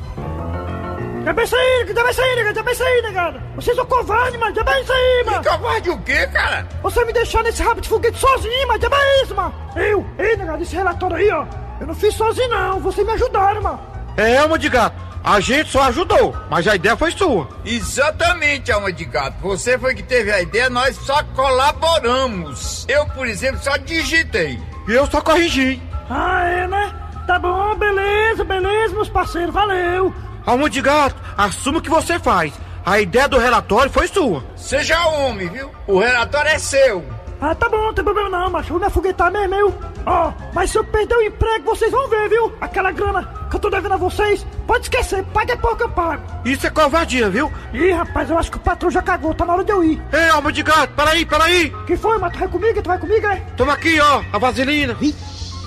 Isso 1.45 1.55
aí, 1.55 1.85
já 1.87 2.03
bem 2.03 2.11
isso 2.11 2.21
aí, 2.21 2.35
negado, 2.35 2.55
já 2.55 2.63
bem 2.63 2.73
isso 2.73 2.83
aí, 2.83 3.01
negado. 3.01 3.41
Vocês 3.55 3.75
são 3.75 3.85
covardes, 3.85 4.39
mano, 4.39 4.55
já 4.55 4.63
bem 4.63 4.81
isso 4.81 4.93
aí, 4.93 5.23
mano. 5.25 5.43
Covarde 5.43 5.89
o 5.89 6.01
quê, 6.01 6.27
cara? 6.27 6.67
Você 6.83 7.05
me 7.05 7.13
deixou 7.13 7.43
nesse 7.43 7.63
rabo 7.63 7.81
de 7.81 7.89
foguete 7.89 8.17
sozinho, 8.17 8.67
mas 8.67 8.81
já 8.81 8.89
bem 8.89 9.23
isso, 9.23 9.35
mano. 9.35 9.53
Eu, 9.75 10.05
ei, 10.19 10.35
negado, 10.37 10.61
esse 10.61 10.75
relatório 10.75 11.15
aí, 11.15 11.29
ó. 11.31 11.45
Eu 11.79 11.87
não 11.87 11.95
fiz 11.95 12.13
sozinho, 12.13 12.49
não. 12.49 12.79
Vocês 12.79 13.05
me 13.05 13.13
ajudaram, 13.13 13.61
mano. 13.61 13.79
É, 14.17 14.37
alma 14.37 14.57
de 14.57 14.69
gato. 14.69 14.95
A 15.23 15.39
gente 15.39 15.71
só 15.71 15.83
ajudou, 15.83 16.35
mas 16.49 16.67
a 16.67 16.75
ideia 16.75 16.95
foi 16.95 17.11
sua. 17.11 17.49
Exatamente, 17.65 18.71
alma 18.71 18.93
de 18.93 19.05
gato. 19.05 19.35
Você 19.41 19.77
foi 19.77 19.95
que 19.95 20.03
teve 20.03 20.31
a 20.31 20.41
ideia, 20.41 20.69
nós 20.69 20.95
só 20.97 21.23
colaboramos. 21.35 22.85
Eu, 22.87 23.05
por 23.07 23.27
exemplo, 23.27 23.59
só 23.63 23.75
digitei. 23.77 24.59
E 24.87 24.93
eu 24.93 25.07
só 25.07 25.21
corrigi. 25.21 25.81
Ah, 26.09 26.43
é, 26.43 26.67
né? 26.67 27.04
Tá 27.35 27.39
bom, 27.39 27.75
beleza, 27.75 28.45
beleza, 28.45 28.95
meus 28.95 29.09
parceiros, 29.09 29.53
valeu. 29.53 30.13
Alma 30.45 30.69
de 30.69 30.81
gato, 30.81 31.21
assuma 31.37 31.79
o 31.79 31.81
que 31.81 31.89
você 31.89 32.17
faz. 32.17 32.53
A 32.85 33.01
ideia 33.01 33.27
do 33.27 33.37
relatório 33.37 33.91
foi 33.91 34.07
sua. 34.07 34.41
Seja 34.55 35.05
homem, 35.07 35.49
viu? 35.49 35.69
O 35.85 35.99
relatório 35.99 36.49
é 36.51 36.57
seu. 36.57 37.03
Ah, 37.41 37.53
tá 37.53 37.67
bom, 37.67 37.87
não 37.87 37.93
tem 37.93 38.05
problema 38.05 38.29
não, 38.29 38.49
macho. 38.49 38.69
Vou 38.69 38.79
me 38.79 38.85
afoguetar 38.85 39.29
mesmo, 39.33 39.53
eu. 39.53 39.75
Ó, 40.05 40.31
mas 40.53 40.71
se 40.71 40.77
eu 40.77 40.85
perder 40.85 41.13
o 41.13 41.23
emprego, 41.23 41.65
vocês 41.65 41.91
vão 41.91 42.07
ver, 42.07 42.29
viu? 42.29 42.53
Aquela 42.61 42.89
grana 42.93 43.29
que 43.49 43.55
eu 43.57 43.59
tô 43.59 43.69
devendo 43.69 43.95
a 43.95 43.97
vocês, 43.97 44.47
pode 44.65 44.83
esquecer, 44.83 45.21
paga 45.33 45.51
é 45.51 45.57
pouco 45.57 45.83
eu 45.83 45.89
pago. 45.89 46.23
Isso 46.45 46.65
é 46.65 46.69
covardia, 46.69 47.29
viu? 47.29 47.51
Ih, 47.73 47.91
rapaz, 47.91 48.29
eu 48.29 48.37
acho 48.37 48.49
que 48.49 48.57
o 48.57 48.61
patrão 48.61 48.89
já 48.89 49.01
cagou, 49.01 49.33
tá 49.33 49.43
na 49.43 49.55
hora 49.55 49.63
de 49.65 49.73
eu 49.73 49.83
ir. 49.83 50.01
Ei, 50.13 50.29
alma 50.29 50.53
de 50.53 50.63
gato, 50.63 50.93
peraí, 50.93 51.25
peraí. 51.25 51.69
Que 51.85 51.97
foi, 51.97 52.17
mas 52.17 52.31
tu 52.31 52.39
vai 52.39 52.47
comigo? 52.47 52.81
Tu 52.81 52.87
vai 52.87 52.97
comigo, 52.97 53.27
é? 53.27 53.35
Toma 53.57 53.73
aqui, 53.73 53.99
ó, 53.99 54.23
a 54.31 54.37
vaselina. 54.37 54.95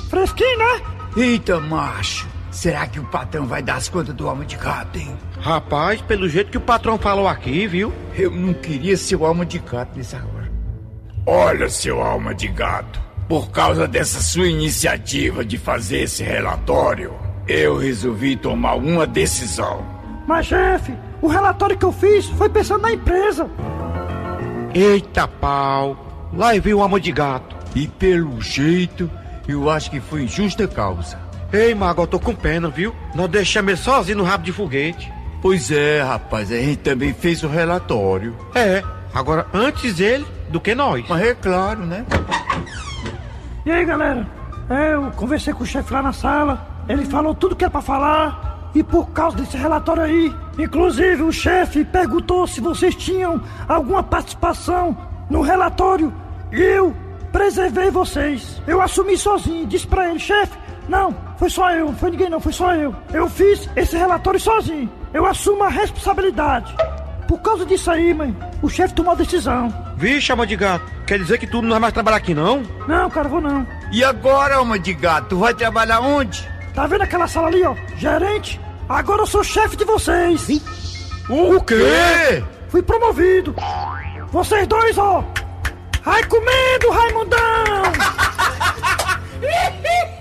Fresquinho, 0.09 0.59
né? 0.61 0.98
Eita, 1.17 1.59
macho. 1.61 2.27
Será 2.51 2.87
que 2.87 2.99
o 2.99 3.05
patrão 3.05 3.47
vai 3.47 3.63
dar 3.63 3.77
as 3.77 3.89
contas 3.89 4.15
do 4.15 4.29
alma 4.29 4.45
de 4.45 4.57
gato, 4.57 4.99
hein? 4.99 5.17
Rapaz, 5.41 6.01
pelo 6.01 6.29
jeito 6.29 6.51
que 6.51 6.59
o 6.59 6.61
patrão 6.61 6.99
falou 6.99 7.29
aqui, 7.29 7.67
viu? 7.67 7.93
Eu 8.17 8.31
não 8.31 8.53
queria 8.53 8.97
ser 8.97 9.17
o 9.17 9.25
alma 9.25 9.47
de 9.47 9.59
gato 9.59 9.97
nessa 9.97 10.17
hora. 10.17 10.51
Olha, 11.27 11.69
seu 11.69 12.03
alma 12.03 12.35
de 12.35 12.49
gato, 12.49 13.01
por 13.29 13.51
causa 13.51 13.87
dessa 13.87 14.21
sua 14.21 14.49
iniciativa 14.49 15.45
de 15.45 15.59
fazer 15.59 16.01
esse 16.01 16.23
relatório, 16.23 17.15
eu 17.47 17.77
resolvi 17.77 18.35
tomar 18.35 18.75
uma 18.75 19.07
decisão. 19.07 19.85
Mas, 20.27 20.47
chefe, 20.47 20.95
o 21.21 21.29
relatório 21.29 21.77
que 21.77 21.85
eu 21.85 21.93
fiz 21.93 22.27
foi 22.31 22.49
pensando 22.49 22.83
na 22.83 22.93
empresa. 22.93 23.49
Eita 24.75 25.29
pau, 25.29 26.29
lá 26.33 26.53
veio 26.59 26.79
o 26.79 26.83
alma 26.83 26.99
de 26.99 27.13
gato. 27.13 27.57
E 27.75 27.87
pelo 27.87 28.41
jeito, 28.41 29.11
eu 29.49 29.71
acho 29.71 29.91
que 29.91 30.01
foi 30.01 30.27
justa 30.27 30.69
causa. 30.69 31.19
Ei, 31.53 31.75
Mago, 31.75 32.03
eu 32.03 32.07
tô 32.07 32.21
com 32.21 32.35
pena, 32.35 32.69
viu? 32.69 32.95
Não 33.15 33.27
deixamos 33.27 33.73
ele 33.73 33.81
sozinho 33.81 34.19
no 34.19 34.25
rabo 34.25 34.45
de 34.45 34.53
foguete. 34.53 35.11
Pois 35.41 35.71
é, 35.71 36.03
rapaz, 36.03 36.53
a 36.53 36.57
gente 36.57 36.79
também 36.79 37.15
fez 37.15 37.43
o 37.43 37.49
relatório. 37.49 38.37
É, 38.55 38.83
agora 39.15 39.47
antes 39.55 39.99
ele 39.99 40.27
do 40.51 40.61
que 40.61 40.75
nós. 40.75 41.05
Mas 41.09 41.23
é 41.23 41.35
claro, 41.35 41.87
né? 41.87 42.05
E 43.65 43.71
aí, 43.71 43.85
galera? 43.85 44.27
É, 44.69 44.95
eu 44.95 45.11
conversei 45.13 45.55
com 45.55 45.63
o 45.63 45.67
chefe 45.67 45.93
lá 45.93 46.03
na 46.03 46.13
sala. 46.13 46.85
Ele 46.89 47.05
falou 47.07 47.35
tudo 47.35 47.57
que 47.57 47.65
é 47.65 47.69
pra 47.71 47.81
falar. 47.81 48.71
E 48.75 48.83
por 48.83 49.09
causa 49.11 49.37
desse 49.37 49.57
relatório 49.57 50.03
aí, 50.03 50.35
inclusive 50.59 51.23
o 51.23 51.33
chefe 51.33 51.85
perguntou 51.85 52.47
se 52.47 52.61
vocês 52.61 52.95
tinham 52.95 53.41
alguma 53.67 54.03
participação 54.03 54.97
no 55.31 55.41
relatório. 55.41 56.13
Eu 56.53 56.95
preservei 57.33 57.91
vocês. 57.91 58.61
Eu 58.67 58.81
assumi 58.81 59.17
sozinho. 59.17 59.67
Disse 59.67 59.87
pra 59.87 60.09
ele, 60.11 60.19
chefe, 60.19 60.57
não, 60.89 61.15
foi 61.39 61.51
só 61.51 61.71
eu, 61.71 61.87
não 61.87 61.97
foi 61.97 62.11
ninguém 62.11 62.31
não, 62.31 62.41
foi 62.41 62.53
só 62.53 62.75
eu. 62.75 62.95
Eu 63.13 63.29
fiz 63.29 63.69
esse 63.77 63.97
relatório 63.97 64.41
sozinho. 64.41 64.91
Eu 65.13 65.27
assumo 65.27 65.65
a 65.65 65.69
responsabilidade. 65.69 66.75
Por 67.27 67.41
causa 67.41 67.67
disso 67.67 67.91
aí, 67.91 68.15
mãe, 68.15 68.35
o 68.63 68.69
chefe 68.71 68.95
tomou 68.95 69.13
a 69.13 69.17
decisão. 69.17 69.73
Vixe, 69.97 70.33
alma 70.33 70.47
de 70.47 70.57
gato, 70.57 70.85
quer 71.07 71.19
dizer 71.19 71.39
que 71.39 71.47
tu 71.47 71.61
não 71.61 71.71
vai 71.71 71.81
mais 71.81 71.93
trabalhar 71.93 72.17
aqui, 72.17 72.33
não? 72.33 72.63
Não, 72.87 73.11
cara, 73.11 73.29
vou 73.29 73.41
não. 73.41 73.67
E 73.93 74.03
agora, 74.03 74.57
alma 74.57 74.79
de 74.79 74.95
gato, 74.95 75.29
tu 75.29 75.39
vai 75.39 75.53
trabalhar 75.53 76.01
onde? 76.01 76.49
Tá 76.75 76.87
vendo 76.87 77.03
aquela 77.03 77.27
sala 77.27 77.49
ali, 77.49 77.63
ó? 77.65 77.75
Gerente? 77.97 78.59
Agora 78.89 79.23
eu 79.23 79.27
sou 79.27 79.45
chefe 79.45 79.77
de 79.77 79.85
vocês. 79.85 80.49
O 81.29 81.61
quê? 81.61 82.43
Fui 82.69 82.81
promovido. 82.83 83.55
Vocês 84.31 84.67
dois, 84.67 84.97
ó. 84.97 85.23
Vai 86.05 86.23
comendo, 86.25 86.91
Raimundão! 86.91 87.39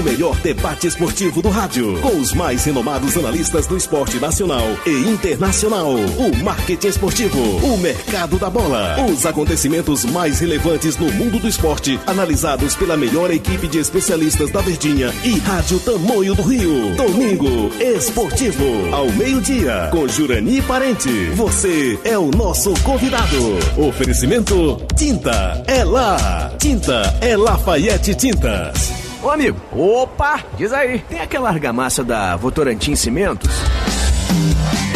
O 0.00 0.02
melhor 0.02 0.34
debate 0.40 0.86
esportivo 0.86 1.42
do 1.42 1.50
rádio, 1.50 2.00
com 2.00 2.16
os 2.16 2.32
mais 2.32 2.64
renomados 2.64 3.18
analistas 3.18 3.66
do 3.66 3.76
esporte 3.76 4.18
nacional 4.18 4.66
e 4.86 4.90
internacional. 5.10 5.92
O 5.92 6.34
marketing 6.42 6.86
esportivo, 6.86 7.38
o 7.38 7.76
mercado 7.76 8.38
da 8.38 8.48
bola, 8.48 8.96
os 9.04 9.26
acontecimentos 9.26 10.06
mais 10.06 10.40
relevantes 10.40 10.96
no 10.96 11.12
mundo 11.12 11.38
do 11.38 11.46
esporte, 11.46 12.00
analisados 12.06 12.74
pela 12.74 12.96
melhor 12.96 13.30
equipe 13.30 13.68
de 13.68 13.76
especialistas 13.76 14.50
da 14.50 14.62
Verdinha 14.62 15.12
e 15.22 15.38
Rádio 15.38 15.78
Tamoio 15.80 16.34
do 16.34 16.42
Rio. 16.44 16.96
Domingo 16.96 17.70
Esportivo, 17.78 18.64
ao 18.92 19.12
meio-dia, 19.12 19.90
com 19.92 20.08
Jurani 20.08 20.62
Parente. 20.62 21.26
Você 21.34 21.98
é 22.04 22.16
o 22.16 22.30
nosso 22.30 22.72
convidado. 22.84 23.36
Oferecimento 23.76 24.80
Tinta 24.96 25.62
é 25.66 25.84
lá. 25.84 26.54
Tinta 26.58 27.18
é 27.20 27.36
Lafayette 27.36 28.14
Tintas. 28.14 29.09
Ô 29.22 29.28
amigo, 29.28 29.60
opa, 29.72 30.40
diz 30.56 30.72
aí, 30.72 31.00
tem 31.00 31.20
aquela 31.20 31.50
argamassa 31.50 32.02
da 32.02 32.36
Votorantim 32.36 32.96
Cimentos? 32.96 33.50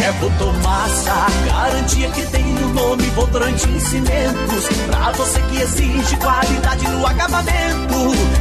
É 0.03 0.11
Votomassa, 0.13 1.13
garantia 1.45 2.09
que 2.09 2.25
tem 2.27 2.43
no 2.43 2.69
nome 2.73 3.03
Votorantim 3.11 3.79
Cimentos. 3.79 4.67
Pra 4.87 5.11
você 5.11 5.39
que 5.41 5.61
exige 5.61 6.17
qualidade 6.17 6.87
no 6.87 7.05
acabamento. 7.05 7.95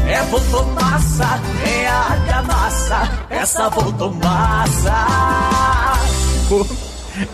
É 0.08 0.22
Votomassa, 0.30 1.40
é 1.66 1.86
a 1.86 1.98
argamassa, 1.98 3.10
essa 3.28 3.68
Votomassa. 3.68 5.06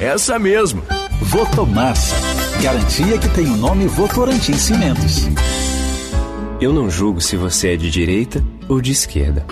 Essa 0.01 0.39
mesmo. 0.41 0.83
Votomassa, 1.23 2.17
garantia 2.61 3.17
que 3.17 3.29
tem 3.29 3.47
o 3.47 3.57
nome 3.57 3.87
Votorantim 3.87 4.55
Cimentos. 4.55 5.29
Eu 6.61 6.75
não 6.75 6.91
julgo 6.91 7.23
se 7.23 7.37
você 7.39 7.73
é 7.73 7.77
de 7.77 7.91
direita 7.91 8.45
ou 8.69 8.83
de 8.83 8.93
esquerda. 8.93 9.47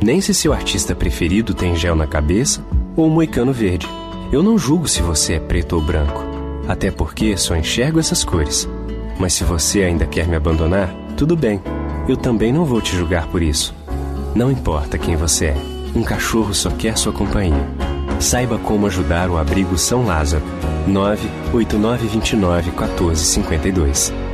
Nem 0.00 0.20
se 0.20 0.32
seu 0.32 0.52
artista 0.52 0.94
preferido 0.94 1.52
tem 1.52 1.74
gel 1.74 1.96
na 1.96 2.06
cabeça 2.06 2.64
ou 2.94 3.08
um 3.08 3.10
moicano 3.10 3.52
verde. 3.52 3.88
Eu 4.30 4.44
não 4.44 4.56
julgo 4.56 4.86
se 4.86 5.02
você 5.02 5.34
é 5.34 5.40
preto 5.40 5.72
ou 5.74 5.82
branco. 5.82 6.24
Até 6.68 6.88
porque 6.88 7.36
só 7.36 7.56
enxergo 7.56 7.98
essas 7.98 8.22
cores. 8.22 8.68
Mas 9.18 9.32
se 9.32 9.42
você 9.42 9.82
ainda 9.82 10.06
quer 10.06 10.28
me 10.28 10.36
abandonar, 10.36 10.94
tudo 11.16 11.36
bem. 11.36 11.60
Eu 12.08 12.16
também 12.16 12.52
não 12.52 12.64
vou 12.64 12.80
te 12.80 12.94
julgar 12.94 13.26
por 13.26 13.42
isso. 13.42 13.74
Não 14.32 14.48
importa 14.48 14.98
quem 14.98 15.16
você 15.16 15.46
é. 15.46 15.56
Um 15.96 16.04
cachorro 16.04 16.54
só 16.54 16.70
quer 16.70 16.96
sua 16.96 17.12
companhia. 17.12 17.66
Saiba 18.20 18.56
como 18.56 18.86
ajudar 18.86 19.30
o 19.30 19.36
abrigo 19.36 19.76
São 19.76 20.06
Lázaro. 20.06 20.44
98929 20.86 22.70
1452. 22.70 24.25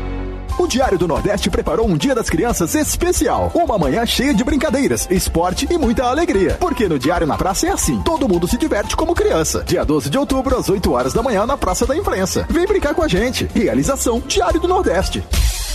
O 0.59 0.66
Diário 0.66 0.99
do 0.99 1.09
Nordeste 1.09 1.50
preparou 1.50 1.88
um 1.88 1.97
Dia 1.97 2.14
das 2.14 2.28
Crianças 2.28 2.75
especial. 2.75 3.50
Uma 3.54 3.78
manhã 3.78 4.04
cheia 4.04 4.35
de 4.35 4.44
brincadeiras, 4.44 5.09
esporte 5.11 5.66
e 5.71 5.78
muita 5.78 6.04
alegria. 6.04 6.56
Porque 6.61 6.88
no 6.88 6.99
Diário 6.99 7.26
na 7.26 7.37
Praça 7.37 7.66
é 7.66 7.71
assim: 7.71 8.00
todo 8.02 8.28
mundo 8.28 8.47
se 8.47 8.56
diverte 8.59 8.94
como 8.94 9.14
criança. 9.14 9.64
Dia 9.64 9.85
12 9.85 10.11
de 10.11 10.18
outubro, 10.18 10.56
às 10.56 10.68
8 10.68 10.92
horas 10.92 11.12
da 11.12 11.23
manhã, 11.23 11.47
na 11.47 11.56
Praça 11.56 11.87
da 11.87 11.97
Imprensa. 11.97 12.47
Vem 12.49 12.66
brincar 12.66 12.94
com 12.94 13.02
a 13.02 13.09
gente. 13.09 13.49
Realização 13.54 14.23
Diário 14.26 14.61
do 14.61 14.68
Nordeste. 14.68 15.25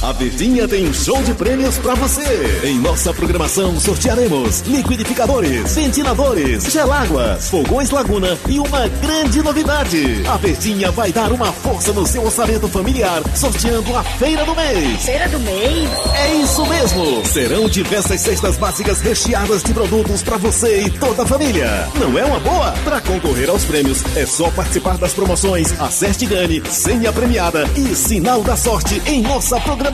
A 0.01 0.11
Verdinha 0.11 0.67
tem 0.67 0.87
um 0.87 0.93
show 0.93 1.19
de 1.23 1.33
prêmios 1.33 1.79
pra 1.79 1.95
você. 1.95 2.21
Em 2.63 2.77
nossa 2.77 3.11
programação 3.11 3.79
sortearemos 3.79 4.59
liquidificadores, 4.61 5.73
ventiladores, 5.73 6.65
geláguas, 6.65 7.49
fogões 7.49 7.89
Laguna 7.89 8.37
e 8.47 8.59
uma 8.59 8.87
grande 8.87 9.41
novidade. 9.41 10.21
A 10.27 10.37
Verdinha 10.37 10.91
vai 10.91 11.11
dar 11.11 11.31
uma 11.31 11.51
força 11.51 11.91
no 11.93 12.05
seu 12.05 12.23
orçamento 12.23 12.67
familiar, 12.67 13.23
sorteando 13.35 13.95
a 13.95 14.03
feira 14.03 14.45
do 14.45 14.55
mês. 14.55 15.03
Feira 15.03 15.27
do 15.29 15.39
mês? 15.39 15.89
É 16.13 16.35
isso 16.35 16.63
mesmo. 16.67 17.25
Serão 17.25 17.67
diversas 17.67 18.21
cestas 18.21 18.55
básicas 18.55 19.01
recheadas 19.01 19.63
de 19.63 19.73
produtos 19.73 20.21
pra 20.21 20.37
você 20.37 20.83
e 20.83 20.91
toda 20.91 21.23
a 21.23 21.25
família. 21.25 21.89
Não 21.99 22.17
é 22.19 22.23
uma 22.23 22.39
boa? 22.39 22.71
Pra 22.83 23.01
concorrer 23.01 23.49
aos 23.49 23.65
prêmios, 23.65 24.03
é 24.15 24.27
só 24.27 24.51
participar 24.51 24.99
das 24.99 25.13
promoções 25.13 25.73
Acerte 25.81 26.27
Gane, 26.27 26.61
Senha 26.69 27.11
Premiada 27.11 27.67
e 27.75 27.95
Sinal 27.95 28.43
da 28.43 28.55
Sorte 28.55 29.01
em 29.07 29.23
nossa 29.23 29.59
programação. 29.59 29.86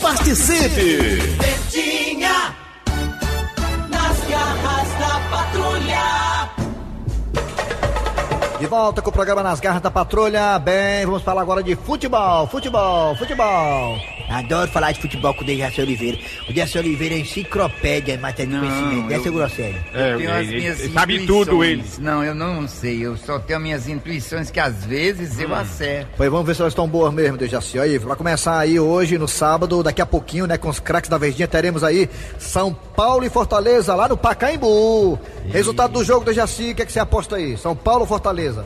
Participe! 0.00 1.16
Verdinha, 1.38 2.56
nas 3.88 4.20
garras 4.28 4.88
da 4.98 5.20
patrulha. 5.30 6.50
De 8.58 8.66
volta 8.66 9.00
com 9.00 9.10
o 9.10 9.12
programa 9.12 9.42
Nas 9.44 9.60
Garras 9.60 9.80
da 9.80 9.92
Patrulha. 9.92 10.58
Bem, 10.58 11.06
vamos 11.06 11.22
falar 11.22 11.42
agora 11.42 11.62
de 11.62 11.76
futebol, 11.76 12.48
futebol, 12.48 13.14
futebol. 13.16 13.96
Adoro 14.32 14.70
falar 14.70 14.92
de 14.92 15.00
futebol 15.00 15.34
com 15.34 15.42
o 15.42 15.46
Dejaci 15.46 15.80
Oliveira. 15.80 16.18
O 16.48 16.52
Dejaci 16.52 16.78
Oliveira 16.78 17.14
é 17.14 17.18
enciclopédia 17.18 18.14
em 18.14 18.18
matéria 18.18 18.52
de 18.52 18.58
conhecimento. 18.58 19.08
Dessa 19.08 19.28
eu- 19.28 19.32
grosseria. 19.32 19.84
Eu 19.92 20.18
tenho 20.18 20.32
as 20.32 20.46
minhas 20.48 20.80
intuições. 20.86 21.98
Não, 21.98 22.24
eu 22.24 22.34
não 22.34 22.66
sei. 22.66 23.04
Eu 23.04 23.16
só 23.16 23.38
tenho 23.38 23.60
minhas 23.60 23.88
intuições 23.88 24.50
que 24.50 24.58
às 24.58 24.84
vezes 24.84 25.38
eu 25.38 25.54
acerto. 25.54 26.08
Pois 26.16 26.30
vamos 26.30 26.46
ver 26.46 26.54
se 26.54 26.62
elas 26.62 26.72
estão 26.72 26.88
boas 26.88 27.12
mesmo, 27.12 27.36
Dejaci. 27.36 27.78
Aí, 27.78 27.98
vai 27.98 28.16
começar 28.16 28.58
aí 28.58 28.80
hoje, 28.80 29.18
no 29.18 29.28
sábado, 29.28 29.82
daqui 29.82 30.00
a 30.00 30.06
pouquinho, 30.06 30.46
né, 30.46 30.56
com 30.56 30.68
os 30.68 30.80
craques 30.80 31.10
da 31.10 31.18
Verdinha, 31.18 31.46
teremos 31.46 31.84
aí 31.84 32.08
São 32.38 32.72
Paulo 32.72 33.24
e 33.24 33.30
Fortaleza, 33.30 33.94
lá 33.94 34.08
no 34.08 34.16
Pacaembu. 34.16 35.18
Resultado 35.50 35.92
do 35.92 36.04
jogo, 36.04 36.24
Dejaci, 36.24 36.70
o 36.70 36.74
que, 36.74 36.82
é 36.82 36.86
que 36.86 36.92
você 36.92 37.00
aposta 37.00 37.36
aí? 37.36 37.56
São 37.58 37.76
Paulo 37.76 38.00
ou 38.02 38.06
Fortaleza? 38.06 38.64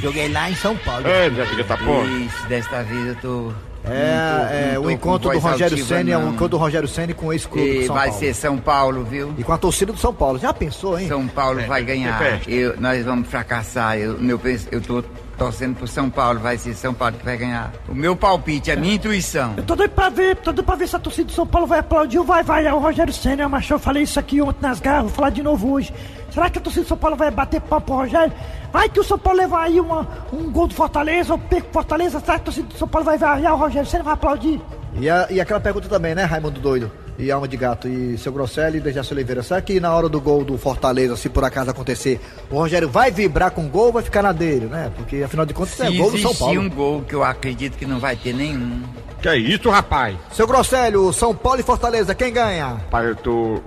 Joguei 0.00 0.28
lá 0.28 0.50
em 0.50 0.56
São 0.56 0.76
Paulo. 0.78 1.06
É, 1.06 1.30
já 1.30 1.46
filha 1.46 1.64
tá 1.64 1.76
pô. 1.76 2.02
Isso, 2.04 2.46
desta 2.48 2.82
vez 2.82 3.06
eu 3.08 3.16
tô. 3.16 3.52
É, 3.84 4.72
é, 4.72 4.74
tô 4.74 4.82
o 4.82 4.90
encontro 4.90 5.30
do 5.30 5.38
Rogério 5.38 5.84
Senna 5.84 6.10
é 6.10 6.18
um 6.18 6.22
não. 6.22 6.28
encontro 6.30 6.48
do 6.48 6.56
Rogério 6.58 6.88
Senna 6.88 7.14
com 7.14 7.32
esse 7.32 7.48
clube 7.48 7.66
E 7.68 7.80
do 7.80 7.86
São 7.86 7.94
vai 7.96 8.08
Paulo. 8.08 8.20
ser 8.20 8.34
São 8.34 8.58
Paulo, 8.58 9.04
viu? 9.04 9.34
E 9.38 9.42
com 9.42 9.52
a 9.52 9.58
torcida 9.58 9.92
do 9.92 9.98
São 9.98 10.12
Paulo. 10.12 10.38
Já 10.38 10.52
pensou, 10.52 10.98
hein? 10.98 11.08
São 11.08 11.26
Paulo 11.26 11.60
vai 11.66 11.82
ganhar. 11.82 12.40
Eu, 12.46 12.78
nós 12.78 13.04
vamos 13.04 13.28
fracassar. 13.28 13.96
Eu, 13.96 14.18
meu, 14.18 14.38
eu 14.70 14.80
tô 14.80 15.02
torcendo 15.40 15.74
pro 15.74 15.88
São 15.88 16.10
Paulo. 16.10 16.38
Vai 16.38 16.58
ser 16.58 16.74
São 16.74 16.92
Paulo 16.92 17.16
que 17.16 17.24
vai 17.24 17.34
ganhar. 17.38 17.72
O 17.88 17.94
meu 17.94 18.14
palpite, 18.14 18.70
a 18.70 18.76
minha 18.76 18.94
intuição. 18.96 19.54
Eu 19.56 19.62
tô 19.62 19.74
doido 19.74 19.92
pra 19.92 20.10
ver, 20.10 20.36
tô 20.36 20.52
doido 20.52 20.66
pra 20.66 20.74
ver 20.76 20.86
se 20.86 20.94
a 20.94 20.98
torcida 20.98 21.28
do 21.28 21.32
São 21.32 21.46
Paulo 21.46 21.66
vai 21.66 21.78
aplaudir 21.78 22.18
ou 22.18 22.24
vai 22.26 22.42
vaiar 22.42 22.74
o 22.74 22.78
Rogério 22.78 23.10
Senna, 23.12 23.48
mas 23.48 23.68
eu 23.70 23.78
falei 23.78 24.02
isso 24.02 24.20
aqui 24.20 24.42
ontem 24.42 24.60
nas 24.60 24.80
garras, 24.80 25.04
vou 25.04 25.10
falar 25.10 25.30
de 25.30 25.42
novo 25.42 25.72
hoje. 25.72 25.94
Será 26.30 26.50
que 26.50 26.58
a 26.58 26.60
torcida 26.60 26.84
do 26.84 26.88
São 26.88 26.98
Paulo 26.98 27.16
vai 27.16 27.30
bater 27.30 27.58
pau 27.62 27.80
pro 27.80 27.94
Rogério? 27.94 28.32
Vai 28.70 28.88
que 28.90 29.00
o 29.00 29.04
São 29.04 29.18
Paulo 29.18 29.38
levar 29.38 29.62
aí 29.62 29.80
uma, 29.80 30.06
um 30.30 30.50
gol 30.52 30.66
do 30.66 30.74
Fortaleza, 30.74 31.32
ou 31.32 31.38
perco 31.38 31.72
Fortaleza, 31.72 32.20
será 32.20 32.34
que 32.34 32.40
a 32.42 32.44
torcida 32.44 32.68
do 32.68 32.74
São 32.78 32.86
Paulo 32.86 33.06
vai 33.06 33.16
vaiar 33.16 33.54
o 33.54 33.56
Rogério 33.56 33.88
Senna 33.88 34.04
vai 34.04 34.12
aplaudir? 34.14 34.60
E, 34.94 35.08
a- 35.08 35.26
e 35.30 35.40
aquela 35.40 35.58
pergunta 35.60 35.88
também, 35.88 36.14
né, 36.14 36.24
Raimundo 36.24 36.60
Doido? 36.60 36.92
E 37.20 37.30
Alma 37.30 37.46
de 37.46 37.56
Gato 37.56 37.86
e 37.86 38.16
seu 38.16 38.32
Grosselli 38.32 38.78
e 38.78 38.80
Dejaci 38.80 39.12
Oliveira. 39.12 39.42
Será 39.42 39.60
que 39.60 39.78
na 39.78 39.94
hora 39.94 40.08
do 40.08 40.20
gol 40.20 40.42
do 40.44 40.56
Fortaleza, 40.56 41.16
se 41.16 41.28
por 41.28 41.44
acaso 41.44 41.70
acontecer, 41.70 42.18
o 42.50 42.56
Rogério 42.56 42.88
vai 42.88 43.10
vibrar 43.10 43.50
com 43.50 43.66
o 43.66 43.68
gol 43.68 43.86
ou 43.86 43.92
vai 43.92 44.02
ficar 44.02 44.22
na 44.22 44.32
dele, 44.32 44.66
né? 44.66 44.90
Porque 44.96 45.22
afinal 45.22 45.44
de 45.44 45.52
contas 45.52 45.74
Se 45.74 45.82
é 45.82 45.90
gol 45.92 46.10
do 46.10 46.18
São 46.18 46.34
Paulo. 46.34 46.60
um 46.60 46.68
gol 46.70 47.02
que 47.02 47.14
eu 47.14 47.22
acredito 47.22 47.76
que 47.76 47.84
não 47.84 47.98
vai 47.98 48.16
ter 48.16 48.32
nenhum. 48.32 48.82
Que 49.20 49.28
é 49.28 49.36
isso, 49.36 49.68
rapaz? 49.68 50.16
Seu 50.32 50.46
Grosselio, 50.46 51.12
São 51.12 51.34
Paulo 51.34 51.60
e 51.60 51.62
Fortaleza, 51.62 52.14
quem 52.14 52.32
ganha? 52.32 52.66
Rapaz, 52.68 53.06
eu 53.08 53.16
tô. 53.16 53.60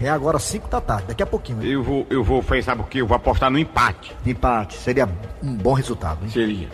É 0.00 0.08
agora 0.08 0.38
5 0.38 0.68
da 0.68 0.80
tarde, 0.80 1.04
daqui 1.08 1.22
a 1.22 1.26
pouquinho. 1.26 1.62
hein? 1.62 1.70
Eu 1.70 1.82
vou, 1.82 2.06
eu 2.10 2.24
vou, 2.24 2.42
fez, 2.42 2.64
sabe 2.64 2.80
o 2.80 2.84
que? 2.84 2.98
Eu 2.98 3.06
vou 3.06 3.16
apostar 3.16 3.50
no 3.50 3.58
empate. 3.58 4.14
Empate, 4.26 4.76
seria 4.76 5.08
um 5.42 5.54
bom 5.54 5.72
resultado, 5.72 6.18
hein? 6.24 6.30
Seria. 6.30 6.68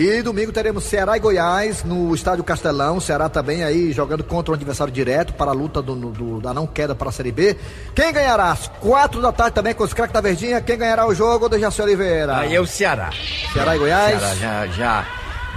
E 0.00 0.22
domingo 0.22 0.52
teremos 0.52 0.84
Ceará 0.84 1.16
e 1.16 1.20
Goiás 1.20 1.82
no 1.82 2.14
Estádio 2.14 2.44
Castelão. 2.44 3.00
Ceará 3.00 3.28
também 3.28 3.64
aí 3.64 3.90
jogando 3.92 4.22
contra 4.22 4.52
o 4.52 4.54
adversário 4.54 4.92
direto 4.92 5.32
para 5.32 5.50
a 5.50 5.54
luta 5.54 5.82
do, 5.82 5.96
do- 5.96 6.40
da 6.40 6.54
não 6.54 6.68
queda 6.68 6.94
para 6.94 7.08
a 7.08 7.12
Série 7.12 7.32
B. 7.32 7.56
Quem 7.96 8.12
ganhará? 8.12 8.52
Às 8.52 8.68
quatro 8.68 9.20
da 9.20 9.32
tarde 9.32 9.54
também 9.56 9.74
com 9.74 9.82
os 9.82 9.92
craques 9.92 10.12
da 10.14 10.20
Verdinha. 10.20 10.60
Quem 10.60 10.78
ganhará 10.78 11.04
o 11.04 11.12
jogo? 11.12 11.48
Dejaci 11.48 11.82
Oliveira. 11.82 12.36
Aí 12.38 12.54
é 12.54 12.60
o 12.60 12.66
Ceará. 12.66 13.10
Ceará 13.52 13.74
e 13.74 13.78
Goiás? 13.80 14.20
Ceará, 14.20 14.34
já, 14.36 14.66
já 14.68 15.06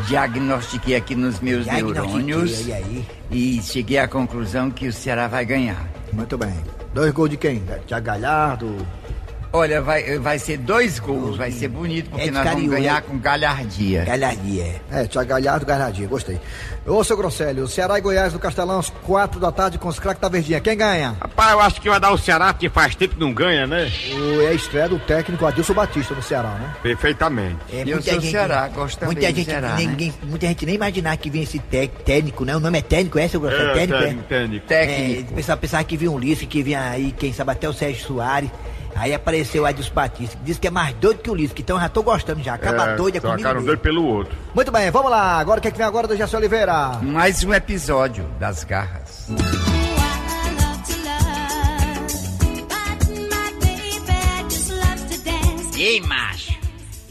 diagnostiquei 0.08 0.96
aqui 0.96 1.14
nos 1.14 1.40
meus 1.40 1.68
neurônios. 1.68 2.66
e 2.66 2.74
aí? 2.74 3.06
E 3.30 3.62
cheguei 3.62 4.00
à 4.00 4.08
conclusão 4.08 4.72
que 4.72 4.88
o 4.88 4.94
Ceará 4.94 5.28
vai 5.28 5.46
ganhar. 5.46 5.88
Muito 6.12 6.36
bem. 6.36 6.56
Dois 6.96 7.12
gols 7.12 7.30
de 7.30 7.38
quem? 7.38 7.62
Tiago 7.86 8.06
Galhardo. 8.08 8.76
Olha, 9.54 9.82
vai, 9.82 10.18
vai 10.18 10.40
ser 10.40 10.58
dois 10.58 10.98
gols, 10.98 11.36
vai 11.36 11.52
ser 11.52 11.68
bonito, 11.68 12.10
porque 12.10 12.30
É 12.30 12.32
nós 12.32 12.44
vamos 12.46 12.70
ganhar 12.70 13.02
com 13.02 13.18
galhardia. 13.20 14.06
Galhardia. 14.06 14.82
É, 14.90 15.06
Tiago 15.06 15.28
Galhardo, 15.28 15.66
Galhardia, 15.66 16.08
gostei. 16.08 16.40
Ô, 16.86 17.04
seu 17.04 17.18
Grosselio, 17.18 17.68
Ceará 17.68 17.98
e 17.98 18.02
Goiás 18.02 18.32
no 18.32 18.40
Castelão 18.40 18.80
às 18.80 18.90
quatro 18.90 19.42
da 19.42 19.52
tarde 19.52 19.78
com 19.78 19.90
os 19.90 20.00
craques 20.00 20.22
da 20.22 20.30
Verdinha. 20.30 20.62
Quem 20.62 20.78
ganha? 20.78 21.18
Rapaz, 21.22 21.52
eu 21.52 21.60
acho 21.60 21.82
que 21.82 21.90
vai 21.90 22.00
dar 22.00 22.12
o 22.14 22.18
Ceará, 22.18 22.54
porque 22.54 22.70
faz 22.70 22.96
tempo 22.96 23.16
que 23.16 23.20
não 23.20 23.34
ganha, 23.34 23.68
né? 23.68 23.92
O, 24.14 24.42
é 24.42 24.48
a 24.48 24.54
estreia 24.54 24.88
do 24.88 24.98
técnico 25.00 25.46
Adilson 25.46 25.74
Batista 25.74 26.16
no 26.16 26.24
Ceará, 26.24 26.50
né? 26.52 26.74
Perfeitamente. 26.82 27.58
É, 27.74 27.84
Eu 27.86 28.02
sou 28.02 28.22
Ceará, 28.22 28.70
gosto 28.70 29.00
também 29.00 29.16
muita 29.18 29.28
gente, 29.36 29.46
Ceará, 29.50 29.76
ninguém, 29.76 30.14
muita 30.24 30.48
gente 30.48 30.66
nem 30.66 30.76
imaginar 30.76 31.18
que 31.18 31.30
vinha 31.30 31.44
esse 31.44 31.60
té- 31.60 31.88
técnico, 31.88 32.46
né? 32.46 32.56
O 32.56 32.60
nome 32.62 32.80
é 32.80 32.82
técnico, 32.82 33.20
é, 33.20 33.28
seu 33.28 33.42
Grosselio? 33.42 33.72
É, 33.72 33.74
técnico, 33.74 34.00
técnico, 34.00 34.24
técnico. 34.30 34.66
Técnico. 34.68 35.30
É, 35.30 35.34
o 35.34 35.36
pessoal 35.36 35.58
pensava 35.58 35.84
que 35.84 35.98
vinha 35.98 36.10
um 36.10 36.16
Ulisses, 36.16 36.48
que 36.48 36.64
vinha 36.64 36.82
aí, 36.90 37.12
quem 37.12 37.34
sabe 37.34 37.52
até 37.52 37.68
o 37.68 37.74
Sérgio 37.74 38.02
Soares. 38.06 38.50
Aí 38.96 39.14
apareceu 39.14 39.64
o 39.64 39.66
Adilson 39.66 39.94
Batista, 39.94 40.38
que 40.38 40.44
disse 40.44 40.60
que 40.60 40.68
é 40.68 40.72
mais 40.72 40.94
doido 40.96 41.20
que 41.20 41.30
o 41.30 41.36
que 41.36 41.62
então 41.62 41.78
eu 41.78 41.82
já 41.82 41.90
tô 41.90 42.04
gostando 42.04 42.42
já. 42.44 42.54
Acaba 42.56 42.92
É, 42.92 42.96
doido 42.96 43.18
é 43.18 43.20
comigo. 43.20 43.38
trocaram 43.40 43.62
um 43.62 43.66
doido 43.66 43.80
pelo 43.80 44.06
outro. 44.06 44.36
Muito 44.54 44.72
bem, 44.72 44.90
vamos 44.92 45.10
lá. 45.12 45.38
Agora 45.40 45.60
o 45.60 45.62
que, 45.62 45.68
é 45.68 45.72
que 45.72 45.78
vem 45.78 45.86
agora 45.88 46.08
do 46.08 46.16
Jaci 46.16 46.36
Oliveira? 46.36 47.00
Mais 47.02 47.44
um 47.44 47.54
episódio 47.54 48.24
das 48.40 48.64
garras. 48.64 49.28
Ei, 55.78 56.00
macho, 56.02 56.52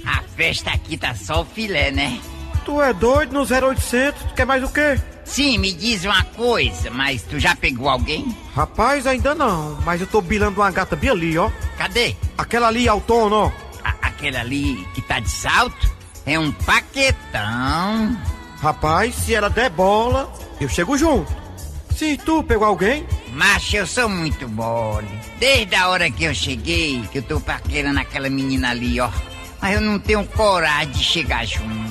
a 0.07 0.23
festa 0.37 0.71
aqui 0.71 0.97
tá 0.97 1.15
só 1.15 1.43
o 1.43 1.45
filé, 1.45 1.91
né? 1.91 2.21
Tu 2.65 2.81
é 2.81 2.93
doido 2.93 3.33
no 3.33 3.41
0800? 3.41 4.23
Tu 4.23 4.35
quer 4.35 4.47
mais 4.47 4.63
o 4.63 4.69
quê? 4.73 4.97
Sim, 5.31 5.59
me 5.59 5.73
diz 5.73 6.05
uma 6.05 6.25
coisa, 6.25 6.91
mas 6.91 7.23
tu 7.23 7.39
já 7.39 7.55
pegou 7.55 7.89
alguém? 7.89 8.37
Rapaz, 8.55 9.07
ainda 9.07 9.33
não, 9.35 9.79
mas 9.85 10.01
eu 10.01 10.07
tô 10.07 10.21
bilando 10.21 10.61
uma 10.61 10.71
gata 10.73 10.97
bem 10.97 11.09
ali, 11.11 11.39
ó. 11.39 11.49
Cadê? 11.79 12.17
Aquela 12.37 12.67
ali, 12.67 12.89
autônoma, 12.89 13.47
ó. 13.47 13.53
A- 13.85 13.95
aquele 14.09 14.37
ali 14.37 14.85
que 14.93 15.01
tá 15.01 15.21
de 15.21 15.31
salto? 15.31 15.89
É 16.27 16.37
um 16.39 16.51
paquetão. 16.53 18.17
Rapaz, 18.61 19.15
se 19.15 19.33
ela 19.35 19.49
der 19.49 19.71
bola, 19.71 20.31
eu 20.61 20.69
chego 20.69 20.99
junto. 20.99 21.33
Se 21.97 22.17
tu 22.17 22.43
pegou 22.43 22.67
alguém, 22.67 23.07
Macho, 23.33 23.77
eu 23.77 23.87
sou 23.87 24.09
muito 24.09 24.49
mole. 24.49 25.09
Desde 25.39 25.75
a 25.77 25.89
hora 25.89 26.11
que 26.11 26.25
eu 26.25 26.35
cheguei, 26.35 27.03
que 27.13 27.19
eu 27.19 27.23
tô 27.23 27.41
paquerando 27.41 28.01
aquela 28.01 28.29
menina 28.29 28.71
ali, 28.71 29.01
ó. 29.01 29.09
Mas 29.63 29.75
eu 29.75 29.81
não 29.81 29.99
tenho 30.01 30.25
coragem 30.27 30.91
de 30.91 31.05
chegar 31.05 31.47
junto. 31.47 31.90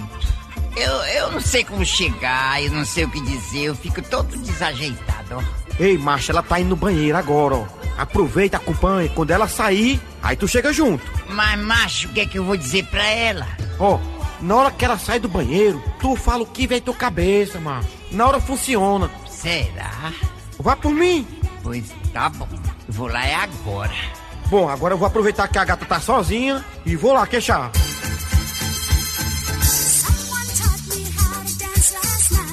Eu, 0.79 0.93
eu 0.93 1.31
não 1.31 1.41
sei 1.41 1.63
como 1.65 1.83
chegar, 1.85 2.63
eu 2.63 2.71
não 2.71 2.85
sei 2.85 3.03
o 3.03 3.11
que 3.11 3.19
dizer, 3.19 3.65
eu 3.65 3.75
fico 3.75 4.01
todo 4.01 4.37
desajeitado, 4.37 5.35
ó. 5.35 5.43
ei, 5.77 5.97
macho, 5.97 6.31
ela 6.31 6.41
tá 6.41 6.57
indo 6.57 6.69
no 6.69 6.75
banheiro 6.77 7.17
agora, 7.17 7.55
ó. 7.55 7.65
Aproveita, 7.97 8.55
acompanha. 8.55 9.09
Quando 9.09 9.31
ela 9.31 9.45
sair, 9.45 9.99
aí 10.23 10.37
tu 10.37 10.47
chega 10.47 10.71
junto. 10.71 11.03
Mas, 11.27 11.59
macho, 11.59 12.07
o 12.07 12.13
que 12.13 12.21
é 12.21 12.25
que 12.25 12.39
eu 12.39 12.45
vou 12.45 12.55
dizer 12.55 12.85
pra 12.85 13.05
ela? 13.05 13.45
Ó, 13.77 13.99
na 14.39 14.55
hora 14.55 14.71
que 14.71 14.85
ela 14.85 14.97
sai 14.97 15.19
do 15.19 15.27
banheiro, 15.27 15.83
tu 15.99 16.15
fala 16.15 16.43
o 16.43 16.45
que 16.45 16.65
vem 16.65 16.79
tua 16.79 16.93
cabeça, 16.93 17.59
macho. 17.59 17.89
Na 18.11 18.25
hora 18.25 18.39
funciona. 18.39 19.11
Será? 19.29 20.13
Vá 20.57 20.77
por 20.77 20.93
mim. 20.93 21.27
Pois 21.61 21.93
tá 22.13 22.29
bom, 22.29 22.47
vou 22.87 23.07
lá 23.07 23.25
é 23.25 23.35
agora. 23.35 23.91
Bom, 24.47 24.69
agora 24.69 24.93
eu 24.93 24.97
vou 24.97 25.07
aproveitar 25.07 25.49
que 25.49 25.59
a 25.59 25.65
gata 25.65 25.85
tá 25.85 25.99
sozinha 25.99 26.63
e 26.85 26.95
vou 26.95 27.13
lá 27.13 27.27
queixar. 27.27 27.69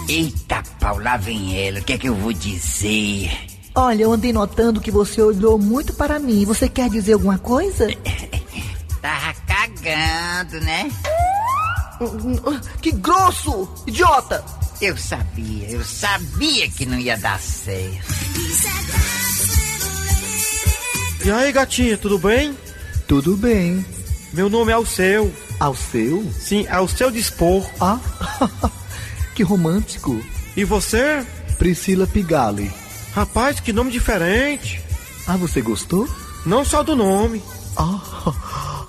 Eita, 0.09 0.63
pau, 0.79 0.99
lá 0.99 1.17
vem 1.17 1.67
ela, 1.67 1.81
o 1.81 1.83
que 1.83 1.95
é 1.95 1.99
que 1.99 2.09
eu 2.09 2.15
vou 2.15 2.33
dizer? 2.33 3.31
Olha, 3.75 4.05
eu 4.05 4.13
andei 4.13 4.33
notando 4.33 4.81
que 4.81 4.91
você 4.91 5.21
olhou 5.21 5.59
muito 5.59 5.93
para 5.93 6.19
mim. 6.19 6.45
Você 6.47 6.69
quer 6.69 6.89
dizer 6.89 7.15
alguma 7.15 7.39
coisa? 7.39 7.89
Tava 9.03 9.35
cagando, 9.47 10.61
né? 10.65 10.91
Que 12.81 12.93
grosso! 12.93 13.69
Idiota! 13.87 14.45
Eu 14.81 14.97
sabia, 14.97 15.71
eu 15.71 15.85
sabia 15.85 16.69
que 16.71 16.87
não 16.87 16.99
ia 16.99 17.17
dar 17.17 17.41
certo. 17.41 18.15
E 21.25 21.31
aí, 21.31 21.51
gatinha, 21.51 21.99
tudo 21.99 22.19
bem? 22.19 22.57
Tudo 23.09 23.37
bem. 23.37 23.85
Meu 24.33 24.49
nome 24.49 24.71
é 24.71 24.75
Alceu. 24.75 25.35
Ao 25.59 25.75
seu? 25.75 26.31
Sim, 26.39 26.67
ao 26.69 26.87
seu 26.87 27.11
dispor. 27.11 27.67
Ah, 27.81 27.99
que 29.37 29.43
romântico. 29.43 30.19
E 30.57 30.65
você? 30.65 31.25
Priscila 31.59 32.07
Pigali. 32.07 32.73
Rapaz, 33.15 33.61
que 33.61 33.71
nome 33.71 33.91
diferente. 33.91 34.83
Ah, 35.27 35.37
você 35.37 35.61
gostou? 35.61 36.09
Não 36.47 36.65
só 36.65 36.83
do 36.83 36.97
nome. 36.97 37.43
Ah, 37.77 38.33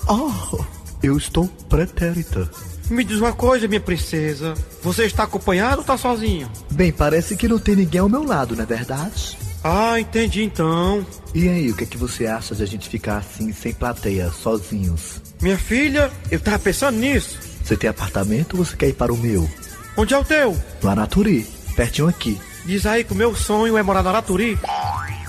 ah, 0.07 0.65
eu 1.03 1.17
estou 1.17 1.47
pretérita. 1.67 2.49
Me 2.89 3.03
diz 3.03 3.19
uma 3.19 3.33
coisa, 3.33 3.67
minha 3.67 3.81
princesa. 3.81 4.53
Você 4.81 5.03
está 5.03 5.23
acompanhado 5.23 5.79
ou 5.79 5.83
tá 5.83 5.97
sozinho? 5.97 6.49
Bem, 6.71 6.93
parece 6.93 7.35
que 7.35 7.49
não 7.49 7.59
tem 7.59 7.75
ninguém 7.75 7.99
ao 7.99 8.07
meu 8.07 8.23
lado, 8.23 8.55
não 8.55 8.63
é 8.63 8.65
verdade? 8.65 9.37
Ah, 9.61 9.99
entendi 9.99 10.43
então. 10.43 11.05
E 11.35 11.49
aí, 11.49 11.69
o 11.69 11.75
que 11.75 11.83
é 11.83 11.87
que 11.87 11.97
você 11.97 12.25
acha 12.25 12.55
de 12.55 12.63
a 12.63 12.65
gente 12.65 12.87
ficar 12.87 13.17
assim, 13.17 13.51
sem 13.51 13.73
plateia, 13.73 14.31
sozinhos? 14.31 15.21
Minha 15.41 15.57
filha, 15.57 16.09
eu 16.31 16.39
tava 16.39 16.59
pensando 16.59 16.97
nisso. 16.97 17.37
Você 17.61 17.75
tem 17.75 17.89
apartamento 17.89 18.57
ou 18.57 18.63
você 18.63 18.77
quer 18.77 18.87
ir 18.87 18.93
para 18.93 19.11
o 19.11 19.17
meu? 19.17 19.49
Onde 19.97 20.13
é 20.13 20.17
o 20.17 20.23
teu? 20.23 20.55
No 20.83 20.89
Anaturi, 20.91 21.43
pertinho 21.75 22.07
aqui. 22.07 22.39
Diz 22.65 22.85
aí 22.85 23.03
que 23.03 23.13
o 23.13 23.15
meu 23.15 23.35
sonho 23.35 23.75
é 23.75 23.81
morar 23.81 24.03
no 24.03 24.09
Araturi. 24.09 24.59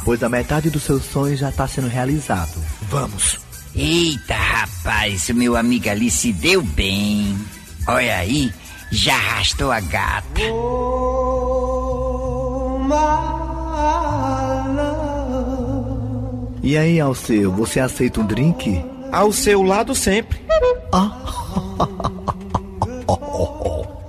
Pois 0.05 0.23
a 0.23 0.29
metade 0.29 0.69
do 0.69 0.79
seu 0.79 1.01
sonho 1.01 1.35
já 1.37 1.49
está 1.49 1.67
sendo 1.67 1.89
realizado. 1.89 2.63
Vamos. 2.83 3.41
Eita, 3.75 4.35
rapaz, 4.35 5.29
o 5.31 5.35
meu 5.35 5.57
amigo 5.57 5.89
ali 5.89 6.11
se 6.11 6.33
deu 6.33 6.61
bem. 6.61 7.35
Olha 7.87 8.17
aí, 8.17 8.53
já 8.91 9.15
arrastou 9.15 9.73
a 9.73 9.81
gata. 9.81 10.43
E 16.63 16.77
aí, 16.77 17.01
Alceu, 17.01 17.53
você 17.53 17.81
aceita 17.81 18.21
um 18.21 18.27
drink? 18.27 18.85
Ao 19.11 19.33
seu 19.33 19.63
lado 19.63 19.95
sempre. 19.95 20.39
Ah. 20.93 21.17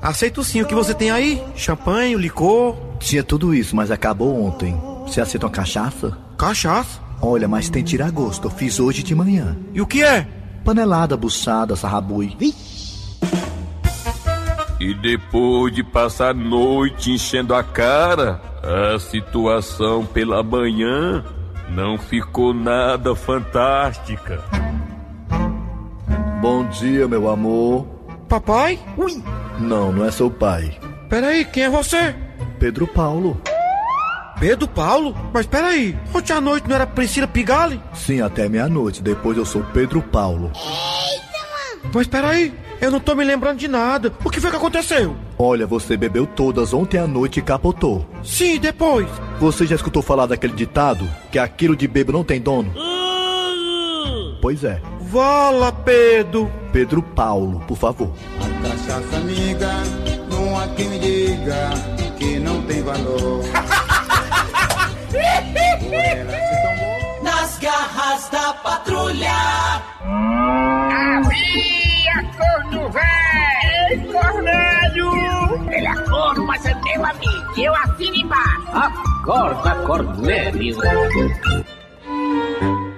Aceito 0.10 0.44
sim 0.44 0.60
o 0.60 0.66
que 0.66 0.74
você 0.74 0.92
tem 0.92 1.12
aí. 1.12 1.40
Champanhe, 1.56 2.16
licor. 2.16 2.76
Tinha 3.00 3.24
tudo 3.24 3.54
isso, 3.54 3.76
mas 3.76 3.92
acabou 3.92 4.44
ontem. 4.44 4.76
Você 5.06 5.22
aceita 5.22 5.46
uma 5.46 5.52
cachaça? 5.52 6.18
Cachaça? 6.36 7.00
Olha, 7.22 7.48
mas 7.48 7.70
tem 7.70 7.84
tiragosto. 7.84 8.48
Eu 8.48 8.52
fiz 8.52 8.80
hoje 8.80 9.04
de 9.04 9.14
manhã. 9.14 9.56
E 9.72 9.80
o 9.80 9.86
que 9.86 10.02
é? 10.02 10.28
Panelada, 10.66 11.16
buchada, 11.16 11.76
sarrabui. 11.76 12.36
E 14.80 14.96
depois 14.96 15.76
de 15.76 15.84
passar 15.84 16.32
a 16.32 16.34
noite 16.34 17.12
enchendo 17.12 17.54
a 17.54 17.64
cara, 17.64 18.42
a 18.64 18.98
situação 18.98 20.08
pela 20.08 20.42
manhã 20.42 21.24
não 21.70 22.00
ficou 22.00 22.52
nada 22.52 23.14
fantástica. 23.14 24.44
Bom 26.42 26.68
dia, 26.68 27.08
meu 27.08 27.30
amor. 27.30 27.86
Papai? 28.28 28.80
Ui! 28.98 29.24
Não, 29.60 29.92
não 29.92 30.06
é 30.06 30.12
seu 30.12 30.30
pai. 30.32 30.78
Peraí, 31.10 31.44
quem 31.46 31.64
é 31.64 31.70
você? 31.70 32.16
Pedro 32.60 32.88
Paulo. 32.88 33.40
Pedro 34.40 34.68
Paulo? 34.68 35.16
Mas 35.34 35.46
peraí, 35.46 35.98
ontem 36.14 36.32
à 36.34 36.40
noite 36.40 36.68
não 36.68 36.76
era 36.76 36.88
Priscila 36.88 37.28
Pigali? 37.28 37.82
Sim, 37.94 38.22
até 38.22 38.48
meia-noite. 38.48 39.02
Depois 39.04 39.38
eu 39.38 39.46
sou 39.46 39.62
Pedro 39.74 40.02
Paulo. 40.02 40.52
Mas 41.94 42.08
peraí, 42.08 42.54
Eu 42.82 42.92
não 42.92 43.00
tô 43.00 43.14
me 43.14 43.26
lembrando 43.26 43.58
de 43.58 43.68
nada. 43.68 44.14
O 44.24 44.30
que 44.30 44.40
foi 44.40 44.50
que 44.50 44.56
aconteceu? 44.56 45.14
Olha, 45.38 45.68
você 45.68 45.98
bebeu 45.98 46.26
todas 46.26 46.74
ontem 46.74 46.98
à 46.98 47.06
noite 47.06 47.40
e 47.40 47.44
capotou. 47.44 48.08
Sim, 48.24 48.58
depois. 48.58 49.08
Você 49.40 49.68
já 49.68 49.76
escutou 49.76 50.02
falar 50.02 50.26
daquele 50.28 50.54
ditado 50.54 51.06
que 51.30 51.38
aquilo 51.38 51.76
de 51.76 51.88
bebo 51.90 52.14
não 52.14 52.24
tem 52.24 52.40
dono? 52.40 52.72
Pois 54.42 54.64
é. 54.64 54.82
Vala, 55.02 55.74
Pedro. 55.74 56.50
Pedro 56.72 57.02
Paulo, 57.02 57.60
por 57.68 57.78
favor. 57.78 58.12
Cachaça 58.90 59.18
amiga, 59.18 59.70
não 60.32 60.60
há 60.60 60.68
quem 60.70 60.90
me 60.90 60.98
diga 60.98 61.70
que 62.18 62.40
não 62.40 62.60
tem 62.64 62.82
valor. 62.82 63.44
Nas 67.22 67.60
garras 67.60 68.28
da 68.30 68.52
patrulha. 68.56 69.30
Havia 71.22 72.24
corno 72.36 72.90
velho! 72.90 73.06
Ei, 73.92 74.00
Cornélio! 74.12 75.12
Ele 75.72 75.88
é 75.88 75.96
corno, 76.10 76.48
mas 76.48 76.66
é 76.66 76.74
meu 76.74 77.06
amigo. 77.06 77.60
Eu 77.60 77.76
assino 77.76 78.16
embaixo. 78.16 78.72
Acorda, 78.74 79.76
Cornélio. 79.86 80.78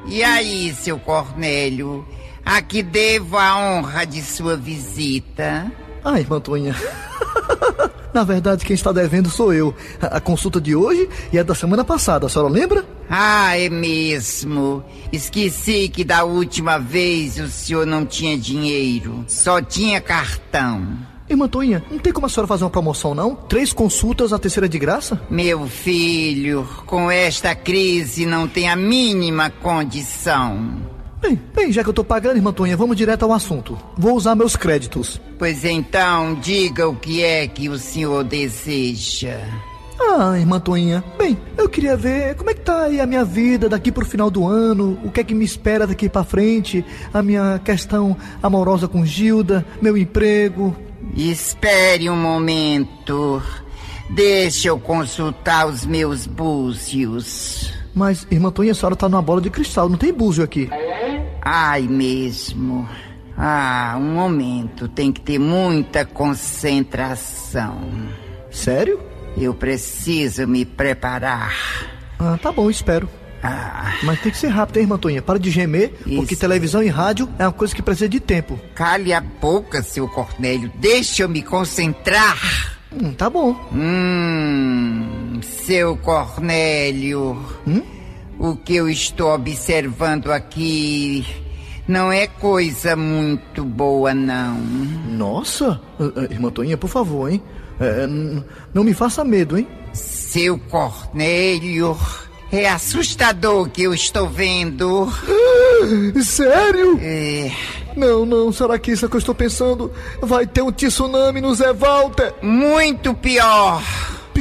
E 0.05 0.23
aí, 0.23 0.73
seu 0.73 0.97
Cornélio? 0.99 2.07
A 2.45 2.61
que 2.61 2.81
devo 2.81 3.37
a 3.37 3.57
honra 3.57 4.05
de 4.05 4.21
sua 4.21 4.57
visita? 4.57 5.71
Ai, 6.03 6.25
Mantonha. 6.27 6.75
Na 8.13 8.23
verdade, 8.23 8.65
quem 8.65 8.73
está 8.73 8.91
devendo 8.91 9.29
sou 9.29 9.53
eu. 9.53 9.73
A 10.01 10.19
consulta 10.19 10.59
de 10.59 10.75
hoje 10.75 11.07
e 11.31 11.39
a 11.39 11.43
da 11.43 11.55
semana 11.55 11.83
passada, 11.83 12.25
a 12.25 12.29
senhora 12.29 12.51
lembra? 12.51 12.85
Ah, 13.09 13.57
é 13.57 13.69
mesmo. 13.69 14.83
Esqueci 15.11 15.87
que 15.87 16.03
da 16.03 16.23
última 16.23 16.77
vez 16.77 17.39
o 17.39 17.47
senhor 17.47 17.85
não 17.85 18.05
tinha 18.05 18.37
dinheiro, 18.37 19.23
só 19.27 19.61
tinha 19.61 20.01
cartão. 20.01 20.97
Irmã 21.29 21.47
Toinha, 21.47 21.81
não 21.89 21.97
tem 21.97 22.11
como 22.11 22.25
a 22.25 22.29
senhora 22.29 22.47
fazer 22.47 22.65
uma 22.65 22.69
promoção, 22.69 23.15
não? 23.15 23.33
Três 23.35 23.71
consultas, 23.71 24.33
a 24.33 24.39
terceira 24.39 24.67
de 24.67 24.77
graça? 24.77 25.21
Meu 25.29 25.65
filho, 25.65 26.67
com 26.85 27.09
esta 27.09 27.55
crise 27.55 28.25
não 28.25 28.49
tem 28.49 28.69
a 28.69 28.75
mínima 28.75 29.49
condição. 29.49 30.90
Bem, 31.21 31.39
bem, 31.53 31.71
já 31.71 31.83
que 31.83 31.89
eu 31.89 31.93
tô 31.93 32.03
pagando, 32.03 32.37
irmã 32.37 32.51
Toinha, 32.51 32.75
vamos 32.75 32.97
direto 32.97 33.23
ao 33.23 33.31
assunto. 33.31 33.77
Vou 33.95 34.15
usar 34.15 34.33
meus 34.33 34.55
créditos. 34.55 35.21
Pois 35.37 35.63
então, 35.63 36.33
diga 36.35 36.89
o 36.89 36.95
que 36.95 37.23
é 37.23 37.47
que 37.47 37.69
o 37.69 37.77
senhor 37.77 38.23
deseja. 38.23 39.39
Ah, 39.99 40.37
irmã 40.37 40.59
Toinha, 40.59 41.03
bem, 41.19 41.37
eu 41.55 41.69
queria 41.69 41.95
ver 41.95 42.35
como 42.35 42.49
é 42.49 42.55
que 42.55 42.61
tá 42.61 42.85
aí 42.85 42.99
a 42.99 43.05
minha 43.05 43.23
vida 43.23 43.69
daqui 43.69 43.91
pro 43.91 44.03
final 44.03 44.31
do 44.31 44.47
ano, 44.47 44.99
o 45.03 45.11
que 45.11 45.19
é 45.19 45.23
que 45.23 45.35
me 45.35 45.45
espera 45.45 45.85
daqui 45.85 46.09
pra 46.09 46.23
frente, 46.23 46.83
a 47.13 47.21
minha 47.21 47.61
questão 47.63 48.17
amorosa 48.41 48.87
com 48.87 49.05
Gilda, 49.05 49.63
meu 49.79 49.95
emprego. 49.95 50.75
Espere 51.15 52.09
um 52.09 52.15
momento. 52.15 53.41
Deixa 54.09 54.69
eu 54.69 54.79
consultar 54.79 55.67
os 55.67 55.85
meus 55.85 56.25
búzios. 56.25 57.71
Mas, 57.93 58.25
irmã 58.31 58.49
Toinha, 58.51 58.71
a 58.71 58.75
senhora 58.75 58.95
tá 58.95 59.07
numa 59.07 59.21
bola 59.21 59.41
de 59.41 59.49
cristal, 59.49 59.87
não 59.87 59.97
tem 59.97 60.11
búzio 60.11 60.43
aqui. 60.43 60.69
Ai, 61.41 61.81
mesmo. 61.83 62.87
Ah, 63.37 63.95
um 63.97 64.13
momento. 64.13 64.87
Tem 64.87 65.11
que 65.11 65.21
ter 65.21 65.39
muita 65.39 66.05
concentração. 66.05 67.81
Sério? 68.51 68.99
Eu 69.37 69.53
preciso 69.53 70.47
me 70.47 70.65
preparar. 70.65 71.53
Ah, 72.19 72.37
tá 72.41 72.51
bom, 72.51 72.69
espero. 72.69 73.09
Ah. 73.41 73.95
Mas 74.03 74.21
tem 74.21 74.31
que 74.31 74.37
ser 74.37 74.49
rápido, 74.49 74.77
hein, 74.77 74.83
irmã 74.83 74.97
Toinha? 74.97 75.21
Para 75.21 75.39
de 75.39 75.49
gemer, 75.49 75.93
Isso. 76.05 76.17
porque 76.17 76.35
televisão 76.35 76.83
e 76.83 76.89
rádio 76.89 77.27
é 77.39 77.45
uma 77.45 77.51
coisa 77.53 77.73
que 77.73 77.81
precisa 77.81 78.07
de 78.07 78.19
tempo. 78.19 78.59
Cale 78.75 79.11
a 79.13 79.21
boca, 79.21 79.81
seu 79.81 80.07
Cornélio. 80.07 80.71
Deixa 80.75 81.23
eu 81.23 81.29
me 81.29 81.41
concentrar. 81.41 82.37
Hum, 82.91 83.13
tá 83.13 83.29
bom. 83.29 83.55
Hum, 83.73 85.39
seu 85.41 85.97
Cornélio. 85.97 87.43
Hum? 87.65 87.81
O 88.41 88.55
que 88.55 88.75
eu 88.75 88.89
estou 88.89 89.35
observando 89.35 90.31
aqui 90.31 91.23
não 91.87 92.11
é 92.11 92.25
coisa 92.25 92.95
muito 92.95 93.63
boa, 93.63 94.15
não. 94.15 94.55
Nossa, 95.11 95.79
ah, 95.99 96.11
ah, 96.15 96.23
irmã 96.23 96.49
Toinha, 96.49 96.75
por 96.75 96.89
favor, 96.89 97.31
hein? 97.31 97.39
É, 97.79 98.07
não 98.73 98.83
me 98.83 98.95
faça 98.95 99.23
medo, 99.23 99.59
hein? 99.59 99.67
Seu 99.93 100.57
Cornélio, 100.57 101.95
é 102.51 102.67
assustador 102.67 103.67
o 103.67 103.69
que 103.69 103.83
eu 103.83 103.93
estou 103.93 104.27
vendo. 104.27 105.07
Sério? 106.25 106.97
É. 106.99 107.51
Não, 107.95 108.25
não, 108.25 108.51
será 108.51 108.79
que 108.79 108.91
isso 108.91 109.05
é 109.05 109.07
que 109.07 109.17
eu 109.17 109.19
estou 109.19 109.35
pensando? 109.35 109.91
Vai 110.19 110.47
ter 110.47 110.63
um 110.63 110.71
tsunami 110.71 111.41
no 111.41 111.53
Zé 111.53 111.73
Walter? 111.73 112.33
Muito 112.41 113.13
pior. 113.13 113.83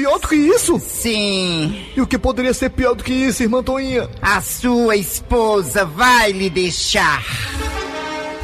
Pior 0.01 0.19
do 0.19 0.29
que 0.29 0.35
isso? 0.35 0.81
Sim. 0.81 1.85
E 1.95 2.01
o 2.01 2.07
que 2.07 2.17
poderia 2.17 2.55
ser 2.55 2.71
pior 2.71 2.95
do 2.95 3.05
que 3.05 3.13
isso, 3.13 3.43
irmã 3.43 3.63
Toinha? 3.63 4.09
A 4.23 4.41
sua 4.41 4.97
esposa 4.97 5.85
vai 5.85 6.33
lhe 6.33 6.49
deixar. 6.49 7.23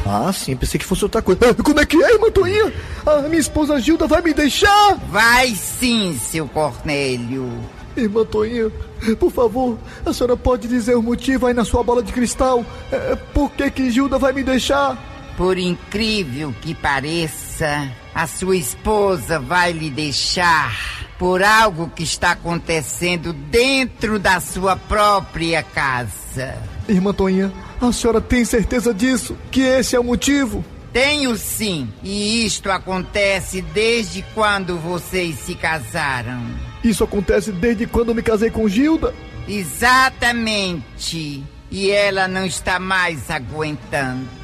Ah, 0.05 0.31
sim, 0.31 0.55
pensei 0.55 0.79
que 0.79 0.85
fosse 0.85 1.03
outra 1.03 1.19
coisa. 1.19 1.41
Ah, 1.49 1.63
como 1.63 1.79
é 1.79 1.85
que 1.87 1.97
é, 1.97 2.13
irmã 2.13 2.29
Toinha? 2.29 2.71
A 3.03 3.21
minha 3.23 3.39
esposa 3.39 3.79
Gilda 3.79 4.05
vai 4.05 4.21
me 4.21 4.35
deixar? 4.35 4.97
Vai 5.09 5.55
sim, 5.55 6.15
seu 6.21 6.47
Cornélio. 6.47 7.51
Irmã 7.95 8.23
Toinha, 8.23 8.71
por 9.19 9.31
favor, 9.31 9.79
a 10.05 10.13
senhora 10.13 10.37
pode 10.37 10.67
dizer 10.67 10.95
o 10.95 11.01
motivo 11.01 11.47
aí 11.47 11.55
na 11.55 11.65
sua 11.65 11.81
bola 11.81 12.03
de 12.03 12.13
cristal? 12.13 12.63
É, 12.91 13.15
por 13.33 13.51
que 13.53 13.71
que 13.71 13.89
Gilda 13.89 14.19
vai 14.19 14.31
me 14.31 14.43
deixar? 14.43 14.95
Por 15.35 15.57
incrível 15.57 16.53
que 16.61 16.75
pareça, 16.75 17.91
a 18.13 18.27
sua 18.27 18.55
esposa 18.55 19.39
vai 19.39 19.71
lhe 19.71 19.89
deixar 19.89 21.06
por 21.17 21.43
algo 21.43 21.89
que 21.89 22.03
está 22.03 22.31
acontecendo 22.31 23.33
dentro 23.33 24.19
da 24.19 24.39
sua 24.39 24.75
própria 24.75 25.63
casa. 25.63 26.55
Irmã 26.87 27.13
Toinha, 27.13 27.51
a 27.81 27.91
senhora 27.91 28.21
tem 28.21 28.45
certeza 28.45 28.93
disso? 28.93 29.37
Que 29.51 29.61
esse 29.61 29.95
é 29.95 29.99
o 29.99 30.03
motivo? 30.03 30.63
Tenho 30.93 31.35
sim, 31.35 31.91
e 32.01 32.45
isto 32.45 32.71
acontece 32.71 33.61
desde 33.61 34.23
quando 34.33 34.77
vocês 34.77 35.37
se 35.39 35.53
casaram. 35.53 36.43
Isso 36.83 37.03
acontece 37.03 37.51
desde 37.51 37.85
quando 37.85 38.09
eu 38.09 38.15
me 38.15 38.23
casei 38.23 38.49
com 38.49 38.67
Gilda? 38.67 39.13
Exatamente. 39.47 41.43
E 41.69 41.91
ela 41.91 42.27
não 42.27 42.45
está 42.45 42.79
mais 42.79 43.29
aguentando. 43.29 44.36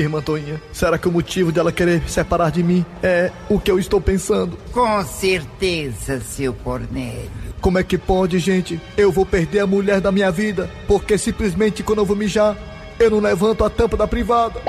Irmã 0.00 0.20
Toinha, 0.22 0.60
será 0.72 0.98
que 0.98 1.08
o 1.08 1.12
motivo 1.12 1.50
dela 1.50 1.72
querer 1.72 2.02
se 2.06 2.14
separar 2.14 2.50
de 2.50 2.62
mim 2.62 2.84
é 3.02 3.30
o 3.48 3.58
que 3.58 3.70
eu 3.70 3.78
estou 3.78 4.00
pensando? 4.00 4.58
Com 4.72 5.04
certeza, 5.04 6.20
seu 6.20 6.52
Cornélio. 6.52 7.30
Como 7.60 7.78
é 7.78 7.82
que 7.82 7.98
pode, 7.98 8.38
gente? 8.38 8.80
Eu 8.96 9.10
vou 9.10 9.26
perder 9.26 9.60
a 9.60 9.66
mulher 9.66 10.00
da 10.00 10.12
minha 10.12 10.30
vida 10.30 10.70
porque 10.86 11.18
simplesmente 11.18 11.82
quando 11.82 11.98
eu 11.98 12.04
vou 12.04 12.16
mijar, 12.16 12.56
eu 12.98 13.10
não 13.10 13.20
levanto 13.20 13.64
a 13.64 13.70
tampa 13.70 13.96
da 13.96 14.06
privada. 14.06 14.60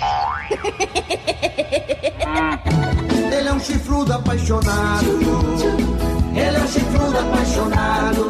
Ele 3.31 3.47
é 3.47 3.53
um 3.53 3.59
chifrudo 3.59 4.13
apaixonado. 4.13 5.05
Ele 6.35 6.57
é 6.57 6.59
um 6.59 6.67
chifrudo 6.67 7.17
apaixonado. 7.17 8.29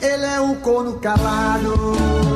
Ele 0.00 0.24
é 0.24 0.40
um 0.40 0.54
corno 0.56 0.94
calado. 0.94 2.27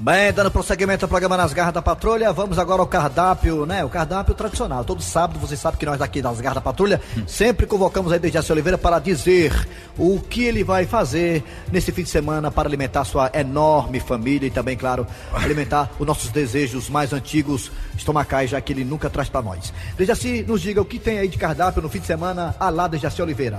Bem, 0.00 0.32
dando 0.32 0.48
prosseguimento 0.48 1.04
ao 1.04 1.08
programa 1.08 1.36
Nas 1.36 1.52
Garras 1.52 1.74
da 1.74 1.82
Patrulha, 1.82 2.32
vamos 2.32 2.56
agora 2.56 2.80
ao 2.80 2.86
cardápio, 2.86 3.66
né? 3.66 3.84
O 3.84 3.88
cardápio 3.88 4.32
tradicional. 4.32 4.84
Todo 4.84 5.02
sábado, 5.02 5.40
você 5.40 5.56
sabe 5.56 5.76
que 5.76 5.84
nós 5.84 5.98
daqui 5.98 6.22
das 6.22 6.40
Garras 6.40 6.54
da 6.54 6.60
Patrulha 6.60 7.00
sempre 7.26 7.66
convocamos 7.66 8.12
aí 8.12 8.18
Dejaci 8.20 8.52
Oliveira 8.52 8.78
para 8.78 9.00
dizer 9.00 9.52
o 9.98 10.20
que 10.20 10.44
ele 10.44 10.62
vai 10.62 10.86
fazer 10.86 11.42
nesse 11.72 11.90
fim 11.90 12.04
de 12.04 12.10
semana 12.10 12.48
para 12.48 12.68
alimentar 12.68 13.04
sua 13.04 13.28
enorme 13.34 13.98
família 13.98 14.46
e 14.46 14.52
também, 14.52 14.76
claro, 14.76 15.04
alimentar 15.34 15.90
os 15.98 16.06
nossos 16.06 16.30
desejos 16.30 16.88
mais 16.88 17.12
antigos 17.12 17.72
estomacais, 17.96 18.50
já 18.50 18.60
que 18.60 18.72
ele 18.72 18.84
nunca 18.84 19.10
traz 19.10 19.28
para 19.28 19.42
nós. 19.42 19.72
Dejaci, 19.96 20.44
nos 20.46 20.60
diga 20.60 20.80
o 20.80 20.84
que 20.84 21.00
tem 21.00 21.18
aí 21.18 21.26
de 21.26 21.38
cardápio 21.38 21.82
no 21.82 21.88
fim 21.88 21.98
de 21.98 22.06
semana, 22.06 22.54
a 22.60 22.70
lá 22.70 22.86
Dejaci 22.86 23.20
Oliveira. 23.20 23.58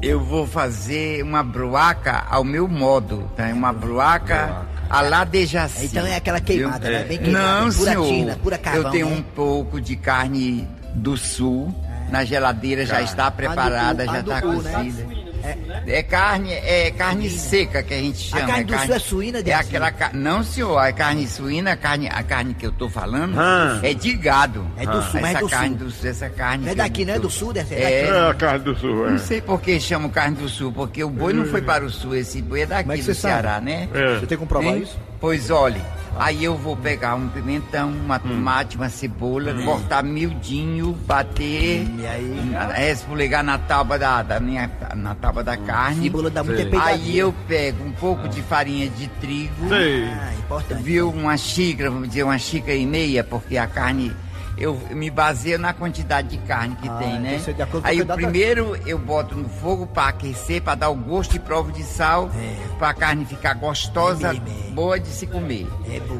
Eu 0.00 0.18
vou 0.18 0.46
fazer 0.46 1.22
uma 1.22 1.42
bruaca 1.42 2.24
ao 2.30 2.42
meu 2.42 2.66
modo, 2.66 3.30
tá? 3.36 3.48
Uma 3.48 3.72
bruaca 3.72 4.66
a 4.88 5.00
lá 5.02 5.24
de 5.24 5.46
Jaci. 5.46 5.86
Então 5.86 6.06
é 6.06 6.16
aquela 6.16 6.40
queimada, 6.40 6.86
Eu- 6.86 6.92
né? 6.92 7.04
Bem 7.04 7.18
queimada, 7.18 7.60
Não, 7.62 7.72
pura 7.72 7.90
senhor. 7.90 8.06
tina, 8.08 8.36
pura 8.42 8.58
carvão, 8.58 8.82
Eu 8.84 8.90
tenho 8.90 9.08
né? 9.10 9.16
um 9.16 9.22
pouco 9.22 9.80
de 9.80 9.96
carne 9.96 10.66
do 10.94 11.16
sul 11.16 11.74
na 12.10 12.24
geladeira, 12.24 12.86
já 12.86 13.02
está 13.02 13.30
preparada, 13.30 14.06
já 14.06 14.20
está 14.20 14.34
né? 14.36 14.40
cozida. 14.40 15.17
É 15.86 16.02
carne, 16.02 16.52
é 16.52 16.90
carne 16.90 17.30
seca 17.30 17.82
que 17.82 17.94
a 17.94 17.98
gente 17.98 18.18
chama. 18.18 18.46
carne 18.46 18.64
do 18.64 18.72
carne, 18.72 18.86
sul 18.86 18.94
é 18.94 18.98
suína, 18.98 19.38
É 19.38 19.42
Dejaci? 19.42 19.68
aquela 19.68 19.90
ca- 19.92 20.10
Não, 20.12 20.42
senhor, 20.42 20.78
a 20.78 20.92
carne 20.92 21.26
suína, 21.26 21.72
a 21.72 21.76
carne, 21.76 22.08
a 22.08 22.22
carne 22.22 22.54
que 22.54 22.66
eu 22.66 22.72
tô 22.72 22.88
falando 22.88 23.38
Ah. 23.38 23.78
é 23.82 23.94
de 23.94 24.12
gado. 24.14 24.66
É 24.76 24.84
do 24.86 25.02
sul, 25.02 25.20
mas 25.20 25.24
é 25.24 25.30
essa 25.30 25.40
do 25.40 25.48
carne 25.48 25.68
sul. 25.68 25.78
do 25.86 25.90
sul, 25.90 26.10
essa 26.10 26.28
carne. 26.30 26.64
Não 26.64 26.72
é 26.72 26.74
daqui, 26.74 27.04
não 27.04 27.14
é 27.14 27.18
do 27.18 27.30
sul, 27.30 27.52
dessa- 27.52 27.74
é 27.74 27.78
É, 27.78 28.02
daqui. 28.06 28.14
É, 28.18 28.30
a 28.30 28.34
carne 28.34 28.64
do 28.64 28.74
sul, 28.76 29.06
é. 29.06 29.10
Não 29.10 29.18
sei 29.18 29.40
por 29.40 29.60
que 29.60 29.78
chamam 29.80 30.08
carne 30.10 30.36
do 30.36 30.48
sul, 30.48 30.72
porque 30.72 31.02
o 31.04 31.10
boi 31.10 31.32
não 31.32 31.44
foi 31.46 31.62
para 31.62 31.84
o 31.84 31.90
sul, 31.90 32.14
esse 32.14 32.40
boi 32.42 32.62
é 32.62 32.66
daqui 32.66 32.90
é 32.92 32.96
do 32.96 33.02
sabe? 33.02 33.14
Ceará, 33.16 33.60
né? 33.60 33.88
É. 33.94 34.14
Você 34.14 34.26
tem 34.26 34.28
que 34.28 34.36
comprovar 34.36 34.76
isso? 34.76 34.98
Pois 35.20 35.50
olhe, 35.50 35.80
Aí 36.18 36.42
eu 36.44 36.56
vou 36.56 36.76
pegar 36.76 37.14
um 37.14 37.28
pimentão, 37.28 37.90
uma 37.90 38.18
tomate, 38.18 38.76
uma 38.76 38.88
cebola, 38.88 39.54
cortar 39.64 40.02
miudinho, 40.02 40.92
bater, 41.06 41.86
e 41.98 42.06
aí? 42.06 42.90
esfregar 42.90 43.42
na 43.44 43.56
tábua 43.58 43.98
da, 43.98 44.22
da 44.22 44.40
minha, 44.40 44.70
na 44.96 45.14
tábua 45.14 45.44
da 45.44 45.56
carne. 45.56 46.02
Cebola 46.04 46.28
dá 46.30 46.42
muita 46.42 46.62
Aí 46.62 46.70
pegadinha. 46.70 47.16
eu 47.16 47.32
pego 47.46 47.84
um 47.84 47.92
pouco 47.92 48.28
de 48.28 48.42
farinha 48.42 48.88
de 48.88 49.06
trigo, 49.20 49.68
Ah, 49.72 50.34
importante. 50.38 50.82
viu, 50.82 51.08
uma 51.10 51.36
xícara, 51.36 51.90
vamos 51.90 52.08
dizer, 52.08 52.24
uma 52.24 52.38
xícara 52.38 52.74
e 52.76 52.84
meia, 52.86 53.22
porque 53.22 53.56
a 53.56 53.66
carne, 53.66 54.12
eu 54.58 54.78
me 54.90 55.08
baseio 55.10 55.58
na 55.58 55.72
quantidade 55.72 56.28
de 56.28 56.38
carne 56.38 56.74
que 56.76 56.88
Ah, 56.88 56.96
tem, 56.96 57.08
então 57.10 57.20
né? 57.22 57.38
você 57.38 57.52
de 57.52 57.62
acordo 57.62 57.82
com 57.82 57.86
a 57.88 57.90
Aí 57.90 57.96
o 57.96 58.06
quantidade 58.06 58.20
da- 58.22 58.28
primeiro 58.28 58.76
eu 58.86 58.98
boto 58.98 59.34
no 59.36 59.48
fogo 59.48 59.86
para 59.86 60.08
aquecer, 60.08 60.60
para 60.62 60.74
dar 60.74 60.88
o 60.90 60.94
gosto 60.94 61.36
e 61.36 61.38
prova 61.38 61.70
de 61.72 61.82
sal, 61.82 62.30
para 62.78 62.90
a 62.90 62.94
carne 62.94 63.24
ficar 63.24 63.54
gostosa, 63.54 64.34
boa 64.72 64.98
de 64.98 65.08
se 65.08 65.26
comer. 65.26 65.66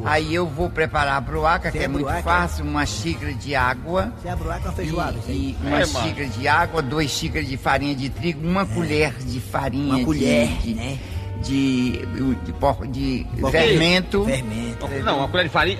Aí 0.05 0.35
eu 0.35 0.47
vou 0.47 0.71
preparar 0.71 1.17
a 1.17 1.21
bruaca, 1.21 1.71
que 1.71 1.79
Tem 1.79 1.85
é 1.85 1.89
muito 1.89 2.05
bruaca? 2.05 2.23
fácil, 2.23 2.65
uma 2.65 2.87
xícara 2.87 3.33
de 3.35 3.55
água. 3.55 4.13
Você 4.23 4.29
abre 4.29 4.49
lá 4.49 4.59
com 4.61 4.69
a 4.69 4.73
feijoada. 4.73 5.19
aí. 5.27 5.57
E 5.63 5.67
uma 5.67 5.81
É, 5.81 5.87
xícara 5.87 6.27
de 6.29 6.49
água, 6.49 6.83
duas 6.83 7.11
xícaras 7.11 7.47
de 7.49 7.57
farinha 7.57 7.95
de 7.95 8.09
trigo, 8.09 8.47
uma 8.47 8.65
colher 8.67 9.13
de 9.19 9.41
farinha. 9.41 9.87
Uma 9.89 9.99
de- 9.99 10.05
colher, 10.05 10.49
de, 10.63 10.75
né? 10.75 10.99
De, 11.43 12.05
de, 12.45 12.53
porco- 12.55 12.87
de 12.87 13.25
Por 13.41 13.51
quê? 13.53 13.59
fermento. 13.59 14.25
Fermento. 14.25 14.89
Não, 15.05 15.19
uma 15.19 15.29
colher 15.29 15.45
de 15.45 15.51
farinha. 15.51 15.79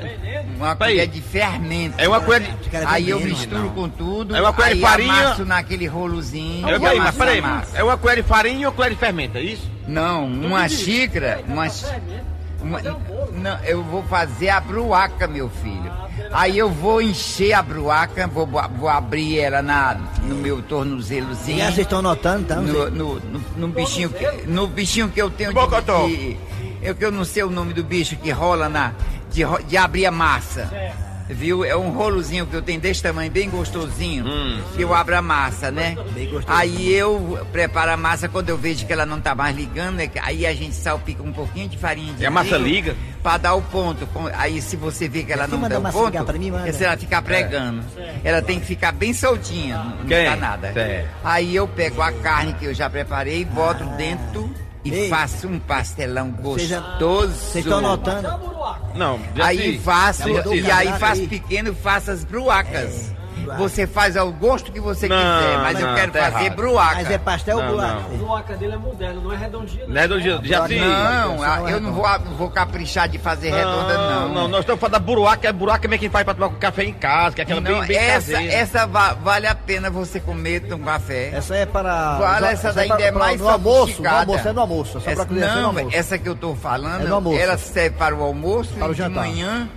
Uma 0.57 0.77
Peraí. 0.77 0.95
colher 0.95 1.09
de 1.09 1.21
fermento. 1.21 1.95
É 1.99 2.09
uma 2.09 2.21
colher 2.21 2.43
de- 2.43 2.77
Aí 2.87 3.11
eu 3.11 3.21
misturo 3.21 3.63
não. 3.63 3.69
com 3.71 3.89
tudo. 3.89 4.37
É 4.37 4.41
uma 4.41 4.53
colher 4.53 4.75
de 4.77 4.81
farinha- 4.81 5.13
amasso 5.27 5.45
naquele 5.45 5.87
rolozinho. 5.87 6.69
Eu, 6.69 6.81
peraí, 6.81 6.99
mas 6.99 7.15
peraí, 7.17 7.43
é 7.75 7.83
uma 7.83 7.97
colher 7.99 8.17
de 8.17 8.23
farinha 8.23 8.69
ou 8.69 8.73
colher 8.75 8.91
de 8.91 8.97
fermento, 8.97 9.37
é 9.37 9.43
isso? 9.43 9.69
Não, 9.87 10.27
uma 10.27 10.69
xícara, 10.69 11.43
uma, 11.49 11.67
uma- 12.63 12.81
não, 13.33 13.59
eu 13.65 13.83
vou 13.83 14.03
fazer 14.05 14.51
a 14.51 14.61
bruaca, 14.61 15.27
meu 15.27 15.49
filho. 15.51 15.91
Aí 16.33 16.59
eu 16.59 16.71
vou 16.71 17.01
encher 17.01 17.53
a 17.55 17.63
bruaca, 17.63 18.27
vou, 18.27 18.47
vou 18.47 18.89
abrir 18.89 19.39
ela 19.41 19.63
na, 19.63 19.97
no 20.25 20.35
meu 20.35 20.61
tornozelozinho. 20.63 21.59
E 21.59 21.63
aí, 21.63 21.67
vocês 21.69 21.87
estão 21.87 22.03
notando, 22.03 22.43
então? 22.43 22.63
No, 22.63 22.91
no, 22.91 23.15
no, 23.21 23.41
no 23.57 23.69
bichinho 23.69 24.11
que, 24.11 24.47
no 24.47 24.67
bichinho 24.67 25.09
que 25.09 25.21
eu 25.23 25.31
tenho 25.31 25.53
de, 26.07 26.17
de- 26.17 26.37
eu 26.83 26.95
que 26.95 27.05
eu 27.05 27.11
não 27.11 27.25
sei 27.25 27.43
o 27.43 27.51
nome 27.51 27.73
do 27.73 27.83
bicho 27.83 28.15
que 28.17 28.31
rola 28.31 28.69
na 28.69 28.93
de, 29.33 29.43
de 29.67 29.77
abrir 29.77 30.07
a 30.07 30.11
massa. 30.11 30.71
Viu? 31.29 31.65
É 31.65 31.77
um 31.77 31.91
rolozinho 31.91 32.47
que 32.47 32.55
eu 32.55 32.63
tenho 32.63 32.81
desse 32.81 33.03
tamanho, 33.03 33.31
bem 33.31 33.51
gostosinho, 33.51 34.25
que 34.75 34.83
eu 34.83 34.95
abro 34.95 35.17
a 35.17 35.23
massa, 35.23 35.71
né? 35.71 35.95
Aí 36.47 36.93
eu 36.95 37.47
preparo 37.53 37.91
a 37.93 37.97
massa 37.97 38.29
quando 38.29 38.49
eu 38.49 38.57
vejo 38.57 38.87
que 38.87 38.93
ela 38.93 39.05
não 39.05 39.21
tá 39.21 39.35
mais 39.35 39.55
ligando, 39.57 40.01
é 40.01 40.07
que- 40.07 40.19
aí 40.19 40.47
a 40.47 40.55
gente 40.55 40.75
salpica 40.75 41.23
um 41.23 41.33
pouquinho 41.33 41.69
de 41.69 41.77
farinha 41.77 42.15
de 42.15 42.23
E 42.23 42.27
a 42.27 42.31
massa 42.31 42.57
liga? 42.57 42.97
Pra 43.23 43.37
dar 43.37 43.55
o 43.55 43.63
ponto. 43.63 44.09
Aí 44.35 44.63
se 44.63 44.77
você 44.77 45.09
vê 45.09 45.23
que 45.23 45.33
ela 45.33 45.47
não 45.47 45.59
dá 45.69 45.79
o 45.79 45.83
ponto, 45.93 46.13
mim, 46.39 46.53
é 46.67 46.73
se 46.73 46.85
ela 46.85 46.97
ficar 46.97 47.21
pregando. 47.23 47.83
Ela 48.25 48.41
tem 48.41 48.59
que 48.59 48.67
ficar 48.67 48.93
bem 48.93 49.13
soltinha, 49.13 49.77
não, 49.77 49.85
não 49.99 50.07
tá 50.31 50.37
nada. 50.37 50.73
Certo. 50.73 51.09
Aí 51.25 51.55
eu 51.55 51.69
pego 51.69 52.01
a 52.01 52.11
carne 52.13 52.53
que 52.55 52.65
eu 52.65 52.73
já 52.75 52.89
preparei, 52.89 53.45
boto 53.45 53.85
dentro 53.97 54.51
e 54.89 54.95
Ei. 54.95 55.09
faço 55.09 55.47
um 55.47 55.59
pastelão 55.59 56.31
gostoso. 56.31 57.33
Vocês 57.35 57.65
estão 57.65 57.81
notando? 57.81 58.29
Não, 58.95 59.21
Aí 59.41 59.79
faço, 59.79 60.23
Já 60.35 60.55
e 60.55 60.71
aí 60.71 60.99
faço 60.99 61.27
pequeno, 61.29 61.75
faço 61.75 62.11
as 62.11 62.25
bruacas. 62.25 63.13
Bruaca. 63.57 63.63
Você 63.69 63.87
faz 63.87 64.17
ao 64.17 64.31
gosto 64.33 64.71
que 64.73 64.81
você 64.81 65.09
Não, 65.09 65.17
quiser, 65.17 65.59
mas 65.59 65.81
não, 65.81 65.89
eu 65.89 65.95
quero 65.95 66.13
tá 66.13 66.31
fazer 66.31 66.45
errado. 66.47 66.57
bruaca. 66.57 66.95
Mas 66.97 67.11
é 67.11 67.19
pastel 67.19 67.57
Não, 67.59 67.65
ou 67.67 67.71
buraco? 67.73 68.01
não. 68.11 68.15
A 68.15 68.19
broca 68.39 68.57
dele 68.57 68.73
é 68.73 68.77
moderno, 68.77 69.21
não 69.23 69.33
é 69.33 69.37
redondinha. 69.37 69.87
Né, 69.87 70.09
do 70.09 70.21
dia- 70.21 70.41
Jaci? 70.43 70.79
Não, 70.79 71.35
Essa 71.45 71.57
não 71.57 71.69
é 71.69 71.73
eu 71.73 71.81
não 71.81 71.93
vou, 71.93 72.05
não 72.21 72.35
vou 72.37 72.51
caprichar 72.51 73.09
de 73.09 73.19
fazer 73.19 73.51
redonda, 73.51 73.95
não. 73.99 74.29
Não, 74.29 74.49
nós 74.49 74.61
estamos 74.61 74.81
falando 74.81 74.93
da 74.93 74.99
buraca, 74.99 75.49
é 75.49 75.53
buraca 75.53 75.89
mesmo 75.89 75.99
que 76.01 76.05
a 76.05 76.09
gente 76.09 76.13
faz 76.13 76.25
pra 76.25 76.35
tomar 76.35 76.49
com 76.51 76.57
café 76.57 76.85
em 76.85 76.93
casa, 76.93 77.35
que 77.35 77.41
é 77.41 77.45
aquela 77.45 77.61
Não, 77.61 77.79
bem, 77.81 77.87
bem 77.89 77.97
essa, 77.97 78.33
caseira. 78.33 78.53
essa 78.55 78.87
va- 78.87 79.15
vale 79.15 79.47
a 79.47 79.55
pena 79.55 79.91
você 79.91 80.21
comer 80.21 80.63
um 80.73 80.79
café. 80.79 81.31
Essa 81.35 81.57
é 81.57 81.67
para. 81.67 82.19
Vale, 82.19 82.47
já- 82.47 82.53
essa 82.53 82.69
é 82.69 82.73
daí 82.73 82.89
pra- 82.89 83.01
é 83.01 83.11
pra- 83.11 83.19
mais 83.21 83.41
No 83.41 83.49
almoço, 83.49 84.03
no 84.03 84.09
almoço, 84.09 84.49
é 84.49 84.53
no 84.53 84.61
almoço. 84.61 84.99
É 84.99 85.01
só 85.01 85.11
Essa, 85.11 85.17
pra 85.27 85.35
criança 85.35 85.55
no 85.57 85.61
não, 85.61 85.69
almoço. 85.69 85.97
essa 85.97 86.19
que 86.19 86.29
eu 86.29 86.35
tô 86.35 86.55
falando, 86.55 87.33
É 87.35 87.41
ela 87.43 87.57
serve 87.59 87.97
para 87.97 88.15
o 88.15 88.23
almoço 88.23 88.75
Para 88.75 88.89
o 88.89 88.91
e 88.91 88.95
de 88.95 88.99
jantar. 88.99 89.25
manhã 89.25 89.69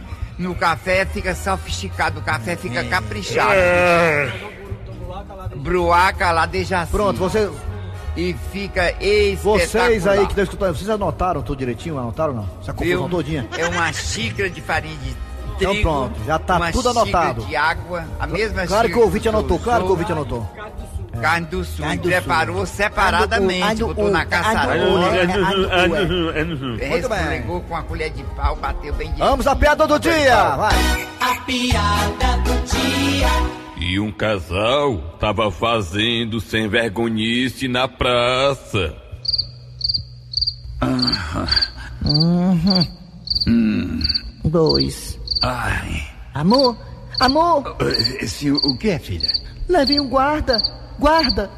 no 0.41 0.55
café 0.55 1.05
fica 1.05 1.33
sofisticado, 1.35 2.19
o 2.19 2.23
café 2.23 2.55
fica 2.55 2.83
caprichado. 2.83 3.51
Bruaca 5.55 6.31
lá 6.31 6.45
de 6.45 6.63
Jaci. 6.63 6.91
Pronto, 6.91 7.17
você, 7.19 7.49
E 8.15 8.35
fica 8.51 8.91
espetacular. 9.01 9.59
vocês 9.59 10.07
aí 10.07 10.19
que 10.25 10.31
estão 10.31 10.43
escutando, 10.43 10.75
vocês 10.75 10.89
anotaram 10.89 11.41
tudo 11.41 11.59
direitinho? 11.59 11.97
Anotaram 11.97 12.33
ou 12.33 12.39
não? 12.41 12.49
Essa 12.61 12.73
confusão 12.73 13.09
todinha? 13.09 13.47
É 13.57 13.65
uma 13.67 13.91
xícara 13.93 14.49
de 14.49 14.61
farinha 14.61 14.95
de 14.97 15.15
Então 15.55 15.71
trigo. 15.71 15.89
pronto, 15.89 16.19
já 16.25 16.37
tá 16.39 16.57
uma 16.57 16.71
tudo 16.71 16.89
anotado. 16.89 17.41
xícara 17.41 17.47
de 17.49 17.55
água, 17.55 18.05
a 18.19 18.27
mesma 18.27 18.65
Claro 18.67 18.89
que 18.89 18.95
o 18.95 19.01
ouvinte 19.01 19.29
anotou, 19.29 19.59
claro 19.59 19.83
que 19.83 19.87
o 19.89 19.91
ouvinte 19.91 20.11
anotou. 20.11 20.49
Carne 21.19 21.45
do 21.47 21.63
sul, 21.63 21.85
Carne 21.85 22.01
do 22.01 22.09
preparou 22.09 22.65
separadamente, 22.65 23.63
Ai, 23.63 23.75
do- 23.75 23.87
botou 23.87 24.09
na 24.09 24.23
do- 24.23 24.29
É 26.79 26.87
bem. 26.87 26.89
Resfregou 26.89 27.61
com 27.61 27.75
a 27.75 27.83
colher 27.83 28.09
de 28.11 28.23
pau, 28.23 28.55
bateu 28.55 28.93
bem 28.93 29.07
direitinho. 29.07 29.29
Vamos 29.29 29.47
à 29.47 29.55
piada 29.55 29.87
do 29.87 29.99
dia, 29.99 30.55
vai. 30.55 31.07
A 31.19 31.35
piada 31.41 32.37
do 32.43 32.53
dia. 32.65 33.27
E 33.77 33.99
um 33.99 34.11
casal 34.11 34.97
tava 35.19 35.51
fazendo 35.51 36.39
sem 36.39 36.67
vergonhice 36.69 37.67
na 37.67 37.87
praça. 37.87 38.95
Dois. 44.43 45.17
Ai. 45.41 46.03
Amor, 46.33 46.77
amor, 47.25 47.77
Esse, 48.19 48.51
o 48.51 48.75
que 48.77 48.89
é, 48.89 48.99
filha? 48.99 49.29
leve 49.69 49.99
um 49.99 50.07
guarda, 50.07 50.57
guarda. 50.99 51.49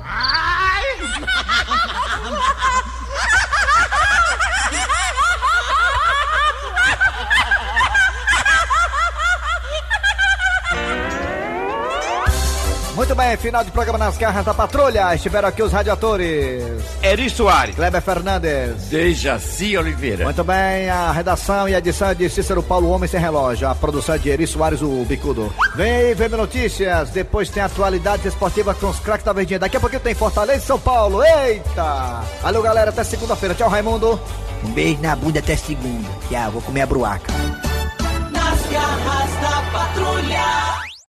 Muito 13.03 13.15
bem, 13.15 13.35
final 13.35 13.65
de 13.65 13.69
programa 13.69 13.97
nas 13.97 14.15
garras 14.15 14.45
da 14.45 14.53
patrulha. 14.53 15.13
Estiveram 15.13 15.49
aqui 15.49 15.61
os 15.61 15.73
radiadores. 15.73 16.63
Eri 17.01 17.29
Soares. 17.29 17.75
Kleber 17.75 18.01
Fernandes. 18.01 18.85
Dejaci 18.89 19.77
Oliveira. 19.77 20.23
Muito 20.23 20.41
bem, 20.41 20.89
a 20.89 21.11
redação 21.11 21.67
e 21.67 21.75
a 21.75 21.79
edição 21.79 22.11
é 22.11 22.15
de 22.15 22.29
Cícero 22.29 22.63
Paulo 22.63 22.89
Homem 22.89 23.09
Sem 23.09 23.19
Relógio. 23.19 23.67
A 23.67 23.75
produção 23.75 24.15
é 24.15 24.17
de 24.17 24.29
Eri 24.29 24.47
Soares, 24.47 24.81
o 24.81 25.03
bicudo. 25.03 25.53
Vem 25.75 25.91
aí, 25.91 26.13
VM 26.13 26.37
Notícias. 26.37 27.09
Depois 27.09 27.49
tem 27.49 27.61
atualidades 27.61 28.25
esportivas 28.25 28.77
com 28.77 28.87
os 28.87 28.99
craques 29.01 29.25
da 29.25 29.33
Verdinha. 29.33 29.59
Daqui 29.59 29.75
a 29.75 29.81
pouquinho 29.81 30.01
tem 30.01 30.15
Fortaleza 30.15 30.63
e 30.63 30.65
São 30.65 30.79
Paulo. 30.79 31.21
Eita! 31.25 32.23
Valeu, 32.41 32.61
galera. 32.61 32.89
Até 32.89 33.03
segunda-feira. 33.03 33.53
Tchau, 33.53 33.67
Raimundo. 33.67 34.17
Um 34.63 34.71
beijo 34.71 35.01
na 35.01 35.13
bunda 35.13 35.39
até 35.39 35.57
segunda. 35.57 36.07
Tchau, 36.29 36.51
vou 36.51 36.61
comer 36.61 36.83
a 36.83 36.85
bruaca. 36.85 37.33
Nas 38.31 38.61
garras 38.71 39.29
da 39.41 39.61
patrulha. 39.73 40.72